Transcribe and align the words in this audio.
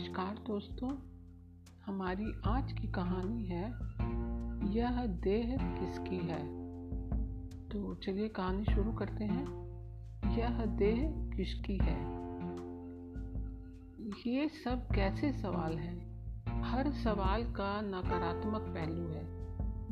नमस्कार 0.00 0.34
दोस्तों, 0.46 0.96
हमारी 1.86 2.32
आज 2.46 2.72
की 2.72 2.88
कहानी 2.88 3.44
है, 3.44 3.64
यह 4.76 5.06
देह 5.06 5.56
किसकी 5.60 6.16
है? 6.16 6.46
तो 7.68 7.94
चलिए 7.94 8.28
कहानी 8.28 8.64
शुरू 8.64 8.92
करते 8.92 9.24
हैं। 9.24 9.46
यह 10.38 10.64
देह 10.64 11.30
किसकी 11.36 11.78
है? 11.82 11.98
ये 14.26 14.48
सब 14.48 14.88
कैसे 14.94 15.32
सवाल 15.32 15.78
हैं? 15.78 16.24
हर 16.62 16.90
सवाल 16.90 17.42
का 17.42 17.80
नकारात्मक 17.80 18.60
पहलू 18.60 19.08
है। 19.08 19.26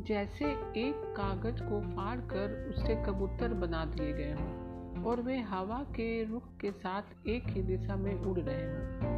जैसे 0.04 0.44
एक 0.86 1.14
कागज़ 1.16 1.62
को 1.62 1.80
फाड़ 1.80 2.20
कर 2.20 2.68
उससे 2.68 3.04
कबूतर 3.06 3.54
बना 3.54 3.84
दिए 3.84 4.12
गए 4.12 4.32
हों, 4.32 4.68
और 5.04 5.22
वे 5.22 5.40
हवा 5.40 5.82
के 5.82 6.24
रुख 6.24 6.56
के 6.60 6.72
साथ 6.72 7.02
एक 7.26 7.46
ही 7.46 7.62
दिशा 7.62 7.96
में 7.96 8.14
उड़ 8.14 8.38
रहे 8.38 8.66
हों। 8.66 9.17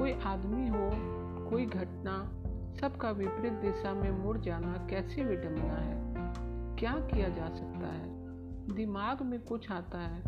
कोई 0.00 0.12
आदमी 0.12 0.68
हो, 0.68 0.90
कोई 1.50 1.66
घटना, 1.66 2.42
सबका 2.80 3.10
विपरीत 3.10 3.52
दिशा 3.52 3.94
में 3.94 4.10
मुड़ 4.10 4.38
जाना 4.38 4.86
कैसी 4.90 5.24
विडम्बना 5.24 5.74
है? 5.74 6.14
क्या 6.76 6.92
किया 6.92 7.28
जा 7.28 7.48
सकता 7.48 7.86
है? 7.86 8.08
दिमाग 8.74 9.22
में 9.22 9.40
कुछ 9.40 9.70
आता 9.70 9.98
है 9.98 10.22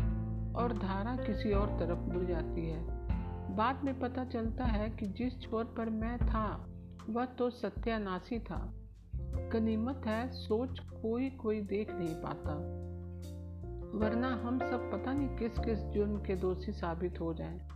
और 0.53 0.73
धारा 0.73 1.15
किसी 1.15 1.51
और 1.51 1.67
तरफ़ 1.67 1.99
मुड़ 1.99 2.25
जाती 2.25 2.69
है। 2.69 2.85
बाद 3.55 3.83
में 3.83 3.99
पता 3.99 4.25
चलता 4.25 4.65
है 4.65 4.89
कि 4.89 5.07
जिस 5.07 5.41
छोर 5.41 5.65
पर 5.65 5.89
मैं 5.89 6.17
था, 6.17 6.69
वह 7.09 7.25
तो 7.25 7.49
सत्यानाशी 7.49 8.39
था। 8.39 8.73
गनीमत 9.25 10.01
है, 10.05 10.31
सोच 10.31 10.79
कोई 10.79 11.29
कोई 11.29 11.61
देख 11.61 11.91
नहीं 11.91 12.15
पाता। 12.15 12.53
वरना 13.97 14.27
हम 14.27 14.59
सब 14.59 14.91
पता 14.91 15.13
नहीं 15.13 15.29
किस 15.29 15.59
किस 15.59 15.79
जुर्म 15.79 16.17
के 16.17 16.35
दोषी 16.35 16.71
साबित 16.71 17.21
हो 17.21 17.33
जाएँ। 17.33 17.72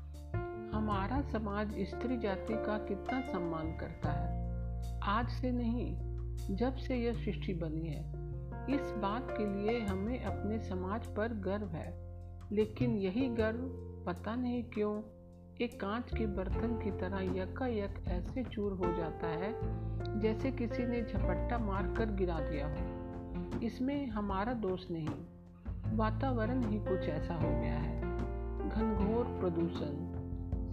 हमारा 0.78 1.22
समाज 1.22 1.76
स्त्री 1.80 2.18
जाति 2.18 2.54
का 2.54 2.78
कितना 2.78 3.22
सम्मान 3.22 3.78
करता 3.78 4.12
है। 4.12 4.48
आज 5.04 5.30
से 5.30 5.52
नहीं, 5.52 5.98
जब 6.56 6.76
से 6.76 6.96
यह 6.96 7.14
सृष्टि 7.14 7.54
बनी 7.54 7.88
है। 7.88 8.10
इस 8.76 8.94
बात 8.98 9.28
के 9.32 9.62
लिए 9.62 9.82
हमें 9.82 10.24
अपने 10.24 10.60
समाज 10.60 11.08
पर 11.08 11.34
गर्व 11.34 11.68
है। 11.68 11.94
लेकिन 12.52 12.92
यही 12.92 13.28
गर्व 13.30 13.60
पता 14.06 14.36
नहीं 14.36 14.64
क्यों, 14.64 15.02
एक 15.62 15.82
कांच 15.82 16.10
के 16.18 16.26
बर्तन 16.26 16.82
की 16.84 16.92
तरह 16.92 17.42
यका 17.42 17.68
यक 17.68 18.04
ऐसे 18.08 18.44
चूर 18.44 18.74
हो 18.74 18.94
जाता 18.94 19.28
है, 19.28 19.54
जैसे 20.20 20.52
किसी 20.52 20.86
ने 20.86 21.02
झपट्टा 21.02 21.58
मार 21.58 21.94
कर 21.98 22.12
गिरा 22.12 22.40
दिया 22.40 22.68
हो। 22.68 22.76
इसमें 23.60 24.08
हमारा 24.08 24.54
दोष 24.54 24.92
नहीं। 24.92 25.10
वातावरण 25.98 26.70
ही 26.70 26.80
कुछ 26.80 27.10
ऐसा 27.10 27.34
हो 27.34 27.50
गया 27.50 27.76
है। 27.76 28.02
घनघोर 28.70 29.26
प्रदूषण 29.26 30.07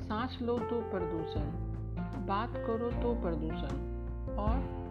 सांस 0.04 0.38
लो 0.42 0.58
तो 0.58 0.80
प्रदूषण, 0.80 1.44
बात 2.26 2.52
करो 2.56 2.90
तो 2.90 3.22
प्रदूषण, 3.22 3.76
और 4.36 4.84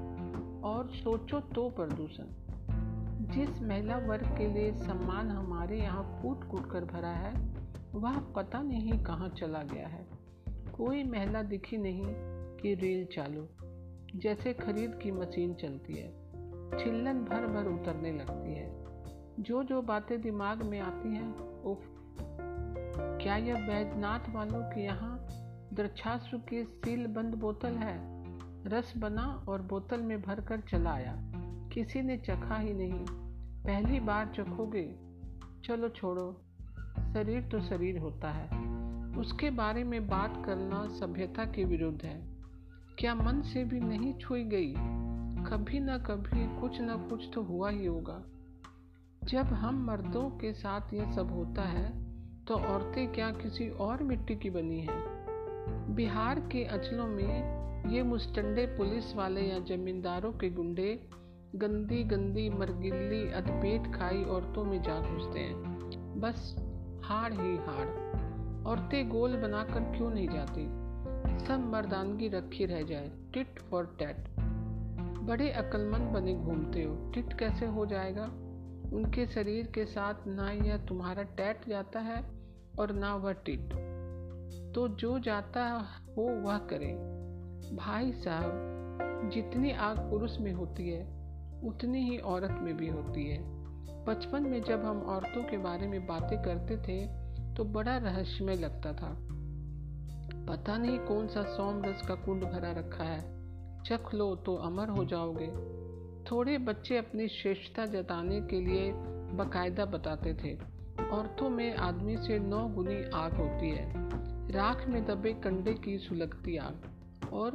और 0.63 0.89
सोचो 0.89 1.39
तो 1.39 1.69
प्रदूषण। 1.69 2.23
जिस 3.25 3.61
महिला 3.61 3.97
वर्ग 3.97 4.37
के 4.37 4.47
लिए 4.53 4.73
सम्मान 4.73 5.29
हमारे 5.29 5.79
यहाँ 5.79 6.21
कूट 6.21 6.43
कूट 6.43 6.71
कर 6.71 6.85
भरा 6.85 7.09
है, 7.09 7.53
वह 7.95 8.19
पता 8.19 8.61
नहीं 8.61 9.03
कहाँ 9.03 9.29
चला 9.29 9.63
गया 9.63 9.87
है। 9.87 10.07
कोई 10.49 11.03
महिला 11.03 11.41
दिखी 11.41 11.77
नहीं 11.77 12.05
कि 12.57 12.73
रेल 12.73 13.05
चालू, 13.05 13.47
जैसे 14.19 14.53
खरीद 14.53 14.99
की 15.03 15.11
मशीन 15.11 15.53
चलती 15.53 15.93
है। 15.93 16.09
छिल्लन 16.79 17.13
भर 17.13 17.47
भर 17.47 17.67
उतरने 17.67 18.11
लगती 18.11 18.53
है। 18.53 18.83
जो 19.39 19.63
जो 19.63 19.81
बातें 19.81 20.21
दिमाग 20.21 20.63
में 20.63 20.79
आती 20.79 21.15
हैं, 21.15 21.61
उफ 21.63 21.92
क्या 23.23 23.35
यह 23.35 23.55
बैजनाथ 23.55 24.29
वालों 24.29 24.61
के 24.61 24.83
यहाँ 24.83 25.27
द्रक्षास्त्र 25.73 26.37
की 26.37 26.63
सील 26.63 27.07
बंद 27.07 27.33
बोतल 27.35 27.73
है? 27.73 27.99
रस 28.65 28.93
बना 28.97 29.45
और 29.49 29.61
बोतल 29.61 30.01
में 30.01 30.21
भरकर 30.21 30.59
चला 30.59 30.91
आया 30.91 31.15
किसी 31.73 32.01
ने 32.01 32.17
चखा 32.17 32.57
ही 32.57 32.73
नहीं। 32.73 33.05
पहली 33.63 33.99
बार 33.99 34.33
चखोगे। 34.35 34.95
चलो 35.63 35.89
छोड़ो। 35.89 36.41
शरीर 37.13 37.41
तो 37.41 37.61
शरीर 37.61 37.97
होता 37.97 38.31
है। 38.31 38.73
उसके 39.15 39.49
बारे 39.49 39.83
में 39.83 40.07
बात 40.07 40.43
करना 40.45 40.87
सभ्यता 40.87 41.45
के 41.45 41.63
विरुद्ध 41.63 42.01
है। 42.05 42.27
क्या 42.99 43.15
मन 43.15 43.41
से 43.41 43.63
भी 43.63 43.79
नहीं 43.79 44.13
छुई 44.13 44.43
गई? 44.43 44.73
कभी 45.43 45.79
ना 45.79 45.97
कभी 45.97 46.61
कुछ 46.61 46.81
ना 46.81 46.95
कुछ 46.95 47.23
तो 47.33 47.43
हुआ 47.43 47.69
ही 47.69 47.85
होगा। 47.85 48.23
जब 49.23 49.45
हम 49.45 49.85
मर्दों 49.85 50.29
के 50.29 50.53
साथ 50.53 50.93
यह 50.93 51.11
सब 51.11 51.31
होता 51.31 51.61
है 51.61 52.02
तो 52.47 52.55
औरतें 52.55 53.13
क्या 53.13 53.31
किसी 53.31 53.69
और 53.69 54.03
मिट्टी 54.03 54.35
की 54.35 54.49
बनी 54.49 54.79
हैं? 54.79 55.03
बिहार 55.95 56.39
के 56.39 56.65
अचलों 56.65 57.07
में 57.07 57.63
ये 57.89 58.03
मुस्टंडे 58.03 58.65
पुलिस 58.65 59.15
वाले 59.15 59.41
या 59.41 59.59
जमींदारों 59.59 60.31
के 60.31 60.49
गुंडे 60.49 61.09
गंदी 61.55 62.03
गंदी 62.03 62.49
मरगिल्ली 62.49 63.31
अधपेट 63.31 63.95
खाई 63.95 64.23
औरतों 64.23 64.63
में 64.63 64.81
जा 64.81 64.99
घुसते 64.99 65.39
हैं। 65.39 65.63
बस 66.19 66.55
हाड़ 67.03 67.33
ही 67.33 67.55
हाड़। 67.55 67.87
औरतें 68.67 69.09
गोल 69.09 69.37
बनाकर 69.37 69.79
क्यों 69.79 70.09
नहीं 70.09 70.29
जाती? 70.29 70.83
सब 71.45 71.69
मर्दानगी 71.71 72.27
रखी 72.27 72.65
रह 72.65 72.81
जाए। 72.81 73.11
Tit 73.33 73.59
for 73.59 73.95
tat. 73.99 74.35
बड़े 75.19 75.49
अक्लमंद 75.51 76.11
बने 76.11 76.35
घूमते 76.35 76.83
हो। 76.83 77.11
टिट 77.11 77.33
कैसे 77.33 77.65
हो 77.65 77.85
जाएगा? 77.85 78.29
उनके 78.93 79.25
शरीर 79.25 79.67
के 79.67 79.85
साथ 79.85 80.27
ना 80.27 80.51
यह 80.51 80.77
तुम्हारा 80.77 81.23
टैट 81.23 81.67
जाता 81.69 81.99
है 81.99 82.23
और 82.79 82.91
ना 82.91 83.15
वह 83.15 83.31
टिट 83.31 83.73
तो 84.75 84.87
जो 84.87 85.19
जाता 85.19 85.65
हो 86.17 86.23
वह 86.23 86.57
करे। 86.57 86.93
भाई 87.75 88.11
साहब, 88.11 89.29
जितनी 89.33 89.71
आग 89.71 89.97
पुरुष 89.97 90.37
में 90.37 90.51
होती 90.53 90.89
है, 90.89 91.01
उतनी 91.63 92.09
ही 92.09 92.17
औरत 92.17 92.57
में 92.61 92.77
भी 92.77 92.87
होती 92.87 93.29
है। 93.29 93.37
बचपन 94.05 94.43
में 94.43 94.63
जब 94.63 94.85
हम 94.85 95.01
औरतों 95.01 95.43
के 95.43 95.57
बारे 95.57 95.87
में 95.87 96.07
बातें 96.07 96.41
करते 96.43 96.77
थे 96.77 97.05
तो 97.55 97.63
बड़ा 97.63 97.97
रहस्यमय 97.97 98.55
लगता 98.55 98.93
था। 98.93 99.15
पता 100.45 100.77
नहीं 100.77 100.99
कौन 100.99 101.27
सा 101.27 101.43
सोम 101.43 101.83
रस 101.83 102.07
का 102.07 102.15
कुंड 102.15 102.43
भरा 102.43 102.71
रखा 102.71 103.03
है। 103.03 103.21
चख 103.83 104.13
लो 104.13 104.35
तो 104.35 104.55
अमर 104.55 104.89
हो 104.89 105.05
जाओगे। 105.05 105.47
थोड़े 106.31 106.57
बच्चे 106.57 106.97
अपनी 106.97 107.27
श्रेष्ठता 107.27 107.85
जताने 107.85 108.41
के 108.41 108.61
लिए 108.61 108.93
बकायदा 109.35 109.85
बताते 109.85 110.33
थे। 110.33 110.53
औरतों 111.11 111.49
में 111.49 111.75
आदमी 111.75 112.17
से 112.17 112.39
नौ 112.39 112.67
गुनी 112.67 113.03
आग 113.13 113.33
होती 113.33 113.69
है। 113.69 113.93
राख 114.51 114.87
में 114.87 115.05
दबे 115.05 115.33
कंडे 115.33 115.73
की 115.73 115.97
सुलगती 115.97 116.57
आग 116.57 116.81
और 117.33 117.51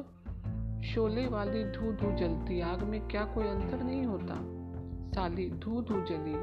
शोले 0.85 1.27
वाली 1.27 1.65
धू 1.65 1.93
धू 1.93 2.17
जलती 2.17 2.61
आग 2.61 2.83
में 2.83 3.09
क्या 3.09 3.25
कोई 3.25 3.45
अंतर 3.45 3.83
नहीं 3.83 4.03
होता? 4.03 4.35
साली 5.13 5.51
धू 5.51 5.83
धू 5.83 5.95
जली 6.01 6.35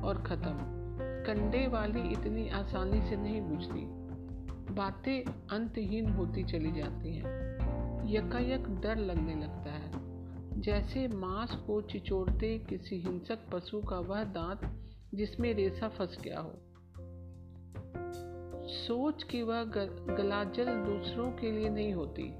और 0.00 0.24
ख़त्म। 0.26 0.80
कंडे 1.26 1.66
वाली 1.66 2.12
इतनी 2.12 2.48
आसानी 2.48 3.02
से 3.02 3.16
नहीं 3.16 3.42
बुझती। 3.42 4.00
बातें 4.74 5.20
अंतहीन 5.50 6.10
होती 6.10 6.44
चली 6.44 6.72
जाती 6.72 7.16
हैं। 7.16 7.24
यकायक 8.10 8.80
डर 8.80 8.96
लगने 8.96 9.34
लगता 9.34 9.70
है। 9.70 9.89
जैसे 10.60 11.08
मांस 11.08 11.52
को 11.52 11.80
चिचोड़ते 11.80 12.58
किसी 12.58 12.96
हिंसक 12.96 13.38
पशु 13.52 13.80
का 13.80 13.98
वह 13.98 14.24
दांत 14.24 14.80
जिसमें 15.14 15.54
रेसा 15.54 15.88
फंस 15.88 16.18
गया 16.24 16.40
हो। 16.40 16.62
सोच 18.66 19.22
की 19.22 19.42
वह 19.42 19.64
गलाजल 20.16 20.64
दूसरों 20.64 21.32
के 21.32 21.52
लिए 21.52 21.68
नहीं 21.68 21.92
होती। 21.92 22.32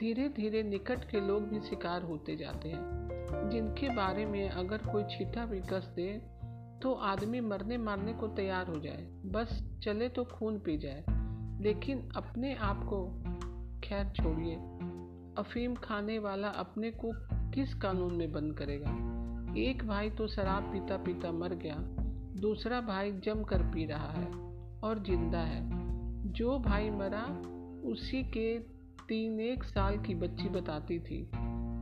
धीरे 0.00 0.28
धीरे 0.28 0.62
निकट 0.62 1.10
के 1.10 1.20
लोग 1.20 1.48
भी 1.48 1.60
शिकार 1.60 2.02
होते 2.02 2.36
जाते 2.36 2.68
हैं। 2.68 3.08
जिनके 3.50 3.94
बारे 3.94 4.26
में 4.26 4.48
अगर 4.48 4.78
कोई 4.78 5.04
छीटा 5.04 5.46
भी 5.46 5.60
कस 5.60 5.92
दे 5.96 6.22
तो 6.82 6.94
आदमी 6.94 7.40
मरने 7.40 7.78
मारने 7.78 8.12
को 8.12 8.28
तैयार 8.28 8.66
हो 8.66 8.80
जाए। 8.80 9.02
बस 9.24 9.78
चले 9.82 10.08
तो 10.08 10.24
खून 10.24 10.58
पी 10.58 10.78
जाए। 10.78 11.04
लेकिन 11.62 12.08
अपने 12.16 12.54
आप 12.54 12.84
को 12.84 13.06
खैर 13.80 14.08
छोड़िए। 14.08 14.56
अफीम 15.38 15.74
खाने 15.74 16.18
वाला 16.18 16.48
अपने 16.48 16.90
को 16.90 17.37
किस 17.58 17.74
कानून 17.74 18.14
में 18.14 18.32
बंद 18.32 18.54
करेगा? 18.54 18.90
एक 19.56 19.86
भाई 19.88 20.10
तो 20.10 20.26
शराब 20.28 20.62
पीता 20.62 20.96
पीता 20.96 21.32
मर 21.32 21.54
गया, 21.54 21.74
दूसरा 22.40 22.80
भाई 22.80 23.12
जम 23.12 23.42
कर 23.42 23.62
पी 23.62 23.86
रहा 23.86 24.10
है 24.10 24.26
और 24.84 25.02
ज़िंदा 25.02 25.38
है। 25.38 25.62
जो 26.32 26.58
भाई 26.58 26.90
मरा, 26.90 27.24
उसी 27.90 28.22
के 28.22 28.58
तीन 29.08 29.40
एक 29.40 29.64
साल 29.64 29.98
की 29.98 30.14
बच्ची 30.14 30.48
बताती 30.48 30.98
थी। 30.98 31.30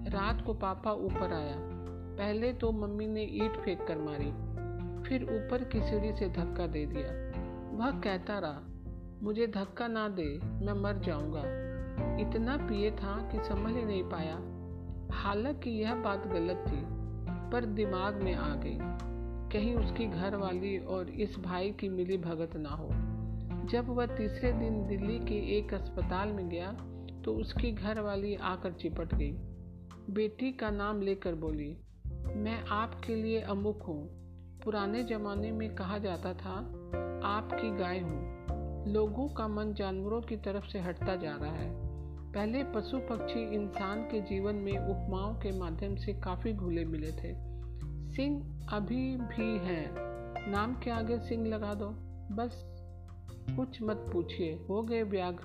रात 0.08 0.42
को 0.46 0.54
पापा 0.54 0.92
ऊपर 0.92 1.32
आया। 1.32 1.56
पहले 2.18 2.52
तो 2.52 2.72
मम्मी 2.72 3.06
ने 3.06 3.22
ईट 3.22 3.52
फेंक 3.52 3.86
कर 3.88 3.98
मारी, 3.98 4.32
फिर 5.08 5.22
ऊपर 5.22 5.64
की 5.64 5.82
सीढ़ी 5.82 6.16
से 6.16 6.28
धक्का 6.28 6.66
दे 6.66 6.86
दिया। 6.86 7.08
वह 7.76 8.00
कहता 8.00 8.38
रहा, 8.38 8.60
मुझे 9.22 9.46
धक्का 9.46 9.88
ना 9.88 10.08
दे, 10.08 10.38
मैं 10.38 10.82
मर 10.82 10.98
जाऊँगा। 10.98 11.42
इतना 12.20 12.56
पिए 12.56 12.90
था 12.90 13.30
कि 13.32 13.48
समझ 13.48 13.74
ही 13.74 13.84
नहीं 13.84 14.04
पाया। 14.04 14.55
हालाँकि 15.12 15.70
यह 15.70 15.94
बात 15.94 16.26
गलत 16.26 16.64
थी, 16.68 16.82
पर 17.50 17.64
दिमाग 17.64 18.22
में 18.22 18.34
आ 18.34 18.54
गई। 18.54 18.78
कहीं 19.50 19.74
उसकी 19.74 20.06
घर 20.06 20.36
वाली 20.36 20.78
और 20.78 21.10
इस 21.10 21.38
भाई 21.38 21.70
की 21.70 21.88
मिली 21.88 22.16
भगत 22.18 22.56
ना 22.56 22.68
हो। 22.68 22.88
जब 23.68 23.88
वह 23.88 24.06
तीसरे 24.06 24.52
दिन 24.52 24.86
दिल्ली 24.86 25.18
के 25.18 25.58
एक 25.58 25.74
अस्पताल 25.74 26.28
में 26.28 26.48
गया 26.48 26.72
तो 27.24 27.32
उसकी 27.32 27.72
घर 27.72 28.00
वाली 28.00 28.34
आकर 28.34 28.72
चिपट 28.72 29.14
गई। 29.14 29.32
बेटी 30.10 30.52
का 30.52 30.70
नाम 30.70 31.00
लेकर 31.00 31.34
बोली, 31.34 31.76
मैं 32.36 32.64
आपके 32.66 33.14
लिए 33.14 33.40
अमुक 33.40 33.82
हूँ। 33.82 34.08
पुराने 34.64 35.04
ज़माने 35.04 35.52
में 35.52 35.74
कहा 35.74 35.98
जाता 35.98 36.34
था, 36.34 36.54
आपकी 37.24 37.76
गाय 37.76 38.00
हूँ। 38.00 38.36
लोगों 38.88 39.28
का 39.28 39.48
मन 39.48 39.72
जानवरों 39.74 40.20
की 40.20 40.36
तरफ़ 40.36 40.66
से 40.66 40.78
हटता 40.78 41.16
जा 41.16 41.36
रहा 41.36 41.52
है। 41.52 41.85
पहले 42.36 42.64
पशु 42.64 42.98
पक्षी 42.98 43.54
इंसान 43.54 44.02
के 44.02 44.20
जीवन 44.20 44.54
में 44.54 44.72
उपमाओं 44.72 45.34
के 45.34 45.58
माध्यम 45.58 45.96
से 45.96 46.12
काफ़ी 46.12 46.52
घुले 46.52 46.84
मिले 46.84 47.12
थे। 47.12 47.34
सिंह 48.14 48.66
अभी 48.72 49.16
भी 49.16 49.58
हैं। 49.58 49.94
नाम 50.52 50.74
के 50.74 50.90
आगे 50.90 51.18
सिंह 51.18 51.46
लगा 51.46 51.74
दो। 51.74 51.86
बस 52.34 52.64
कुछ 53.56 53.82
मत 53.82 53.96
पूछिए। 54.12 54.66
हो 54.68 54.82
गए 54.82 55.02
व्याघ्र। 55.02 55.44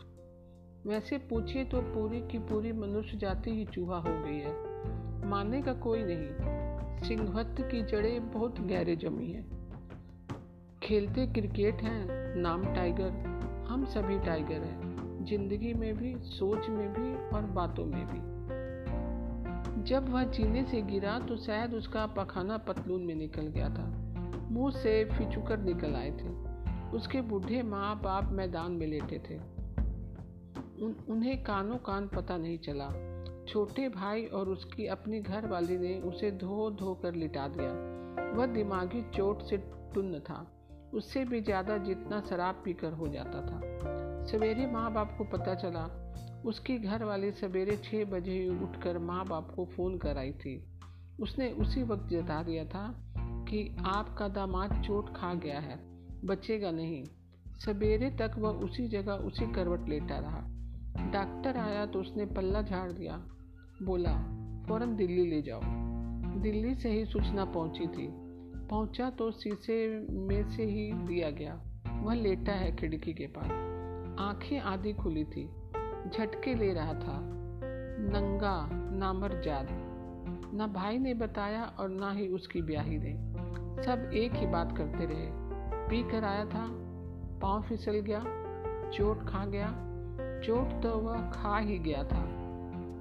वैसे 0.90 1.18
पूछिए 1.18 1.66
तो 1.66 1.82
पूरी 1.82 2.20
की 2.22 2.40
पूरी 2.40 2.72
मनुष्य 2.72 3.18
जाति 3.18 3.52
ही 3.52 3.66
चूहा 3.66 3.98
हो 3.98 4.24
गई 4.26 4.38
है। 4.38 4.54
मानने 5.26 5.62
का 5.62 5.74
कोई 5.74 6.04
नहीं। 6.04 6.28
सिंहत्व 7.04 7.64
की 7.64 7.82
जड़ें 7.82 8.32
बहुत 8.32 8.62
गहरे 8.62 8.96
जमी 8.96 9.32
हैं। 9.32 9.70
खेलते 10.84 11.28
क्रिकेट 11.28 11.76
हैं। 11.76 12.36
नाम 12.36 12.66
टाइगर। 12.66 13.10
हम 13.70 13.86
सभी 13.86 14.20
टाइगर 14.20 14.64
हैं। 14.64 14.91
ज़िंदगी 15.26 15.74
में 15.74 15.98
भी 15.98 16.16
सोच 16.20 16.70
में 16.70 16.94
भी 16.94 17.36
और 17.36 17.42
बातों 17.42 17.86
में 17.86 18.06
भी। 18.06 18.20
जब 19.84 20.10
वह 20.10 20.24
जीने 20.24 20.64
से 20.64 20.82
गिरा 20.82 21.20
तो 21.20 21.38
शायद 21.38 21.74
उसका 21.74 22.06
पखाना 22.08 22.58
पतलून 22.58 23.02
में 23.02 23.16
निकल 23.16 23.48
गया 23.48 23.70
था। 23.70 23.86
मुँह 24.52 24.72
से 24.72 25.04
फिचुकर 25.06 25.60
निकल 25.60 25.96
आए 25.96 26.12
थे। 26.12 26.30
उसके 26.98 27.22
बूढ़े 27.22 27.64
माँ 27.64 28.02
बाप 28.02 28.32
मैदान 28.32 28.72
में 28.72 28.88
लेटे 28.88 29.20
थे। 29.30 29.38
उन, 30.84 30.96
उन्हें 31.10 31.44
कानों 31.44 31.78
कान 31.78 32.08
पता 32.08 32.38
नहीं 32.38 32.58
चला। 32.58 32.90
छोटे 33.48 33.90
भाई 33.90 34.26
और 34.26 34.50
उसकी 34.50 34.88
अपनी 34.88 35.20
घर 35.20 35.48
वाली 35.48 35.78
ने 35.78 36.00
उसे 36.00 36.32
धो 36.32 36.70
धो 36.72 36.94
कर 36.94 37.16
लिटा 37.16 37.48
दिया। 37.48 37.72
वह 38.38 38.46
दिमागी 38.46 39.02
चोट 39.16 39.42
से 39.42 39.58
टुन्न 39.94 40.20
था। 40.20 40.46
उससे 40.94 41.26
भी 41.26 41.42
ज़्यादा 41.42 41.78
जितना 41.78 42.22
शराब 42.22 42.62
पीकर 42.66 42.94
हो 42.94 43.08
जाता 43.08 43.42
था। 43.42 43.60
सवेरे 44.32 44.68
माँ 44.68 44.94
बाप 44.94 45.16
को 45.18 45.24
पता 45.24 45.56
चला, 45.56 46.14
उसकी 46.46 46.80
घर 46.80 47.04
वाली 47.04 47.32
सवेरे 47.32 47.78
छः 47.78 48.06
बजे 48.06 48.60
उठकर 48.64 48.98
माँ 48.98 49.26
बाप 49.26 49.54
को 49.56 49.66
फ़ोन 49.66 49.98
कर 49.98 50.18
आई 50.18 50.32
थी। 50.32 50.64
उसने 51.20 51.52
उसी 51.52 51.84
वक्त 51.84 52.10
जता 52.10 52.44
दिया 52.44 52.66
था 52.66 53.14
कि 53.20 53.78
आपका 53.86 54.28
दामाद 54.28 54.84
चोट 54.84 55.10
खा 55.10 55.34
गया 55.34 55.60
है, 55.60 55.80
बचेगा 56.26 56.72
नहीं। 56.72 57.04
सवेरे 57.66 58.10
तक 58.10 58.32
वह 58.38 58.50
उसी 58.50 58.88
जगह 58.88 59.14
उसी 59.14 59.52
करवट 59.52 59.90
लेटा 59.90 60.18
रहा। 60.20 60.42
डॉक्टर 61.12 61.58
आया 61.58 61.86
तो 61.86 62.00
उसने 62.00 62.26
पल्ला 62.26 62.62
झाड़ 62.62 62.92
दिया। 62.92 63.18
बोला, 63.84 64.14
फ़ौरन 64.68 64.96
दिल्ली 64.96 65.26
ले 65.26 65.42
जाओ। 65.42 65.62
दिल्ली 66.40 66.76
से 66.76 66.90
ही 66.90 67.06
सूचना 67.06 67.46
पहुँची 67.46 67.88
थी। 67.88 68.08
पहुँचा 68.68 69.10
तो 69.10 69.32
शीशे 69.32 70.08
में 70.10 70.50
से 70.50 70.64
ही 70.64 70.94
दिया 70.94 71.30
गया। 71.30 71.62
वह 72.02 72.14
लेटा 72.14 72.52
है 72.52 72.76
खिड़की 72.76 73.14
के 73.14 73.28
पास। 73.28 73.71
आँखें 74.22 74.60
आधी 74.60 74.94
खुली 74.94 75.24
थी, 75.24 75.48
झटके 76.10 76.56
ले 76.56 76.74
रहा 76.74 76.94
था। 76.94 77.20
नंगा 78.04 78.70
नामरजाद 78.72 79.68
ना 80.54 80.68
भाई 80.68 80.98
ने 80.98 81.14
बताया 81.14 81.64
और 81.64 81.90
ना 81.90 82.12
ही 82.12 82.28
उसकी 82.28 82.62
ब्याही 82.62 82.98
ने। 82.98 83.34
सब 83.84 84.12
एक 84.14 84.34
ही 84.34 84.46
बात 84.46 84.78
करते 84.78 85.06
रहे। 85.06 85.28
पी 85.88 86.12
कर 86.12 86.24
आया 86.24 86.46
था, 86.46 86.68
पाँव 87.42 87.62
फिसल 87.62 87.94
गया, 87.94 88.24
चोट 88.92 89.28
खा 89.30 89.46
गया। 89.46 89.68
चोट 90.42 90.84
तो 90.84 90.98
वह 90.98 91.32
खा 91.32 91.58
ही 91.58 91.80
गया 91.80 92.04
था। 92.04 92.22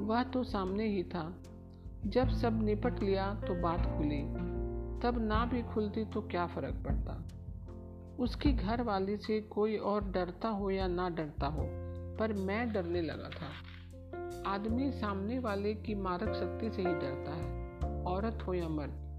वह 0.04 0.22
तो 0.22 0.44
सामने 0.44 0.86
ही 0.86 1.02
था। 1.02 1.42
जब 2.06 2.28
सब 2.28 2.62
निपट 2.62 3.00
लिया 3.02 3.34
तो 3.34 3.54
बात 3.54 3.80
खुली। 3.80 4.22
तब 5.00 5.18
ना 5.18 5.46
भी 5.46 5.62
खुलती 5.62 6.04
तो 6.04 6.20
क्या 6.22 6.46
फ़र्क 6.46 6.74
पड़ता? 6.74 7.28
उसकी 8.20 8.52
घर 8.52 8.82
वाली 8.82 9.16
से 9.16 9.40
कोई 9.40 9.76
और 9.76 10.04
डरता 10.04 10.48
हो 10.48 10.70
या 10.70 10.86
ना 10.86 11.08
डरता 11.08 11.46
हो, 11.46 11.62
पर 12.18 12.32
मैं 12.32 12.72
डरने 12.72 13.02
लगा 13.02 13.28
था। 13.28 13.50
आदमी 14.50 14.92
सामने 14.92 15.38
वाले 15.38 15.74
की 15.74 15.94
मारक 15.94 16.34
शक्ति 16.34 16.70
से 16.70 16.82
ही 16.82 16.88
डरता 16.88 17.32
है, 17.32 17.78
औरत 18.04 18.38
हो 18.46 18.54
या 18.54 18.68
मर्द। 18.68 19.10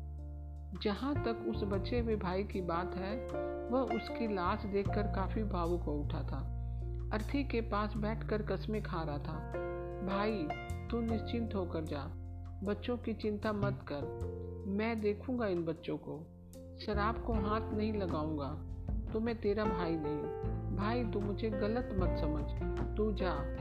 जहाँ 0.83 1.23
तक 1.23 1.45
उस 1.49 1.63
बचे 1.63 1.99
हुए 1.99 2.15
भाई 2.15 2.43
की 2.43 2.61
बात 2.61 2.95
है, 2.95 3.27
वह 3.69 3.79
उसकी 3.79 4.33
लाश 4.33 4.65
देखकर 4.65 5.03
काफ़ी 5.03 5.43
भावुक 5.43 5.81
हो 5.81 5.91
उठा 5.91 6.23
था। 6.23 6.57
अर्थी 7.13 7.43
के 7.43 7.61
पास 7.61 7.93
बैठकर 7.97 8.41
कस्में 8.41 8.83
खा 8.83 9.03
रहा 9.03 9.17
था। 9.17 9.53
भाई, 10.07 10.47
तू 10.87 11.01
निश्चिंत 11.01 11.55
होकर 11.55 11.83
जा। 11.83 12.11
बच्चों 12.63 12.97
की 12.97 13.13
चिंता 13.13 13.53
मत 13.53 13.85
कर। 13.91 14.01
मैं 14.67 15.01
देखूँगा 15.01 15.47
इन 15.47 15.65
बच्चों 15.65 15.97
को। 15.97 16.27
शराब 16.85 17.23
को 17.25 17.33
हाथ 17.33 17.71
नहीं 17.73 17.93
लगाऊँगा। 17.93 18.67
तो 19.13 19.19
मैं 19.19 19.41
तेरा 19.41 19.65
भाई 19.65 19.95
नहीं। 19.95 20.21
भाई, 20.75 21.05
तू 21.05 21.19
मुझे 21.19 21.49
गलत 21.49 21.89
मत 21.93 22.17
समझ। 22.19 22.45
तू 22.97 23.11
जा। 23.11 23.57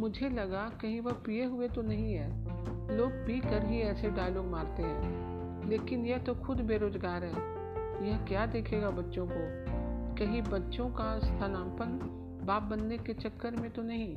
मुझे 0.00 0.28
लगा 0.28 0.72
कहीं 0.82 1.00
वह 1.00 1.12
पिए 1.12 1.44
हुए 1.44 1.68
तो 1.68 1.82
नहीं 1.82 2.14
है। 2.14 2.52
लोग 2.96 3.12
पी 3.12 3.40
कर 3.40 3.66
ही 3.66 3.80
ऐसे 3.80 4.10
डायलॉग 4.10 4.46
मारते 4.46 4.82
हैं। 4.82 5.32
लेकिन 5.68 6.06
यह 6.06 6.18
तो 6.18 6.34
खुद 6.34 6.60
बेरोजगार 6.60 7.24
है। 7.24 7.52
यह 8.08 8.24
क्या 8.24 8.46
देखेगा 8.46 8.90
बच्चों 8.90 9.26
को? 9.26 9.72
कहीं 10.14 10.42
बच्चों 10.42 10.90
का 10.90 11.18
स्थानापन 11.18 12.18
बाप 12.44 12.62
बनने 12.62 12.98
के 12.98 13.14
चक्कर 13.14 13.50
में 13.50 13.70
तो 13.70 13.82
नहीं। 13.82 14.16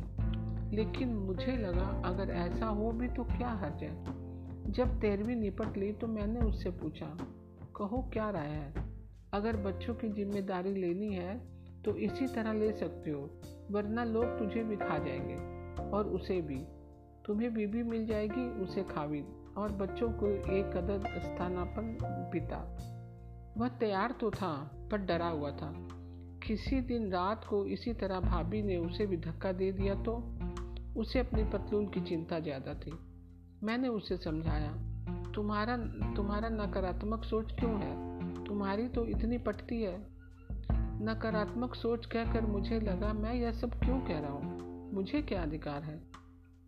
लेकिन 0.72 1.16
मुझे 1.16 1.58
लगा 1.58 2.02
अगर 2.06 2.30
ऐसा 2.30 2.66
हो 2.66 2.92
भी 2.92 3.08
तो 3.08 3.24
क्या 3.24 3.50
हर्ज 3.50 3.84
है? 3.84 4.04
जब 4.72 5.00
तेरहवीं 5.00 5.36
निपट 5.36 5.78
ली 5.78 5.92
तो 5.92 6.08
मैंने 6.08 6.40
उससे 6.40 6.70
पूछा, 6.70 7.18
कहो 7.76 8.10
क्या 8.14 8.30
राय 8.30 8.48
है? 8.48 8.85
अगर 9.36 9.58
बच्चों 9.58 9.94
की 9.94 10.10
ज़िम्मेदारी 10.10 10.74
लेनी 10.74 11.14
है 11.14 11.38
तो 11.86 11.96
इसी 11.98 12.28
तरह 12.28 12.54
ले 12.54 12.72
सकते 12.72 13.12
हो, 13.12 13.30
वरना 13.72 14.04
लोग 14.04 14.38
तुझे 14.40 14.64
भी 14.64 14.76
खा 14.76 14.98
जाएँगे, 14.98 15.36
और 15.92 16.08
उसे 16.08 16.42
भी। 16.42 16.58
तुम्हें 17.26 17.54
बीबी 17.54 17.84
मिल 17.84 18.06
जाएगी, 18.08 18.50
उसे 18.64 18.84
खावी, 18.84 19.24
और 19.58 19.72
बच्चों 19.72 20.10
को 20.12 20.30
एक 20.30 20.66
कदर 20.66 21.20
स्थानापन 21.20 21.98
पिता। 22.34 22.78
वह 23.58 23.68
तैयार 23.68 24.12
तो 24.12 24.32
था, 24.32 24.72
पर 24.92 24.98
डरा 24.98 25.28
हुआ 25.28 25.52
था। 25.52 25.72
किसी 26.48 26.82
दिन 26.82 27.12
रात 27.12 27.46
को 27.46 27.66
इसी 27.66 27.94
तरह 27.94 28.20
भाभी 28.20 28.62
ने 28.62 28.78
उसे 28.78 29.06
भी 29.06 29.18
धक्का 29.18 29.52
दे 29.52 29.72
दिया 29.72 29.96
तो 29.96 30.16
उसे 30.98 31.20
अपनी 31.20 31.44
पतलून 31.44 31.88
की 31.88 32.02
चिंता 32.02 32.40
ज़्यादा 32.40 32.74
थी। 32.74 32.98
मैंने 33.64 33.88
उसे 33.88 34.18
समझाया, 34.18 34.72
तुम्हारा 35.36 35.78
तुम्हारा 36.16 36.50
नकारात्मक 36.50 37.24
सोच 37.24 37.52
क्यों 37.52 37.80
है? 37.80 38.15
तुम्हारी 38.48 38.88
तो 38.88 39.06
इतनी 39.06 39.38
पटती 39.38 39.82
है। 39.82 40.08
नकारात्मक 41.02 41.76
सोच 41.76 42.06
कहकर 42.06 42.42
मुझे 42.42 42.80
लगा, 42.80 43.14
मैं 43.14 43.34
यह 43.34 43.52
सब 43.52 43.70
क्यों 43.70 44.00
कह 44.00 44.20
रहा 44.20 44.32
हूँ? 44.32 44.66
मुझे 44.94 45.22
क्या 45.22 45.44
अधिकार 45.44 45.84
है? 45.84 46.02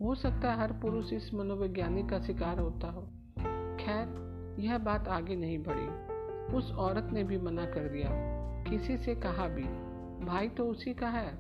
हो 0.02 0.16
सकता 0.16 0.52
है 0.52 0.60
हर 0.60 0.72
पुरुष 0.72 1.14
इस 1.14 1.34
मनोवैज्ञानिक 1.34 2.10
का 2.10 2.20
शिकार 2.20 2.60
होता 2.60 2.92
हो। 2.92 3.02
खैर, 3.78 4.28
यह 4.60 4.78
बात 4.78 5.08
आगे 5.08 5.36
नहीं 5.36 5.64
बढ़ी। 5.68 6.18
उस 6.58 6.72
औरत 6.72 7.10
ने 7.14 7.24
भी 7.24 7.38
मना 7.38 7.66
कर 7.66 7.88
दिया। 7.88 8.08
किसी 8.64 8.98
से 8.98 9.16
कहा 9.16 9.48
भी, 9.48 9.64
भाई 10.26 10.50
तो 10.50 10.66
उसी 10.66 10.94
का 10.94 11.10
है। 11.10 11.32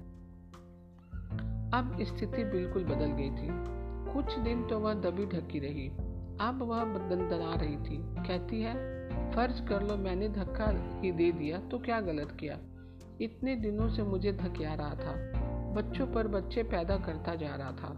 अब 1.73 1.97
स्थिति 2.01 2.43
बिल्कुल 2.43 2.83
बदल 2.83 3.05
गई 3.05 3.29
थी। 3.29 3.77
कुछ 4.13 4.39
दिन 4.39 4.67
तो 4.67 4.79
वह 4.79 4.93
दबी 4.93 5.25
ढकी 5.25 5.59
रही। 5.59 5.89
अब 6.41 6.59
वह 6.61 6.83
दना 7.29 7.55
रही 7.55 7.77
थी। 7.77 7.97
कहती 8.27 8.61
है 8.61 8.96
फ़र्ज़ 9.35 9.65
कर 9.65 9.83
लो 9.83 9.95
मैंने 9.95 10.29
धक्का 10.29 10.99
ही 11.01 11.11
दे 11.11 11.31
दिया 11.31 11.59
तो 11.59 11.79
क्या 11.79 12.01
गलत 12.01 12.37
किया? 12.39 12.59
इतने 13.21 13.55
दिनों 13.55 13.89
से 13.89 14.03
मुझे 14.03 14.33
धकिया 14.33 14.73
रहा 14.73 14.95
था। 14.95 15.31
बच्चों 15.73 16.07
पर 16.07 16.27
बच्चे 16.27 16.63
पैदा 16.63 16.97
करता 16.97 17.35
जा 17.35 17.55
रहा 17.55 17.71
था। 17.71 17.97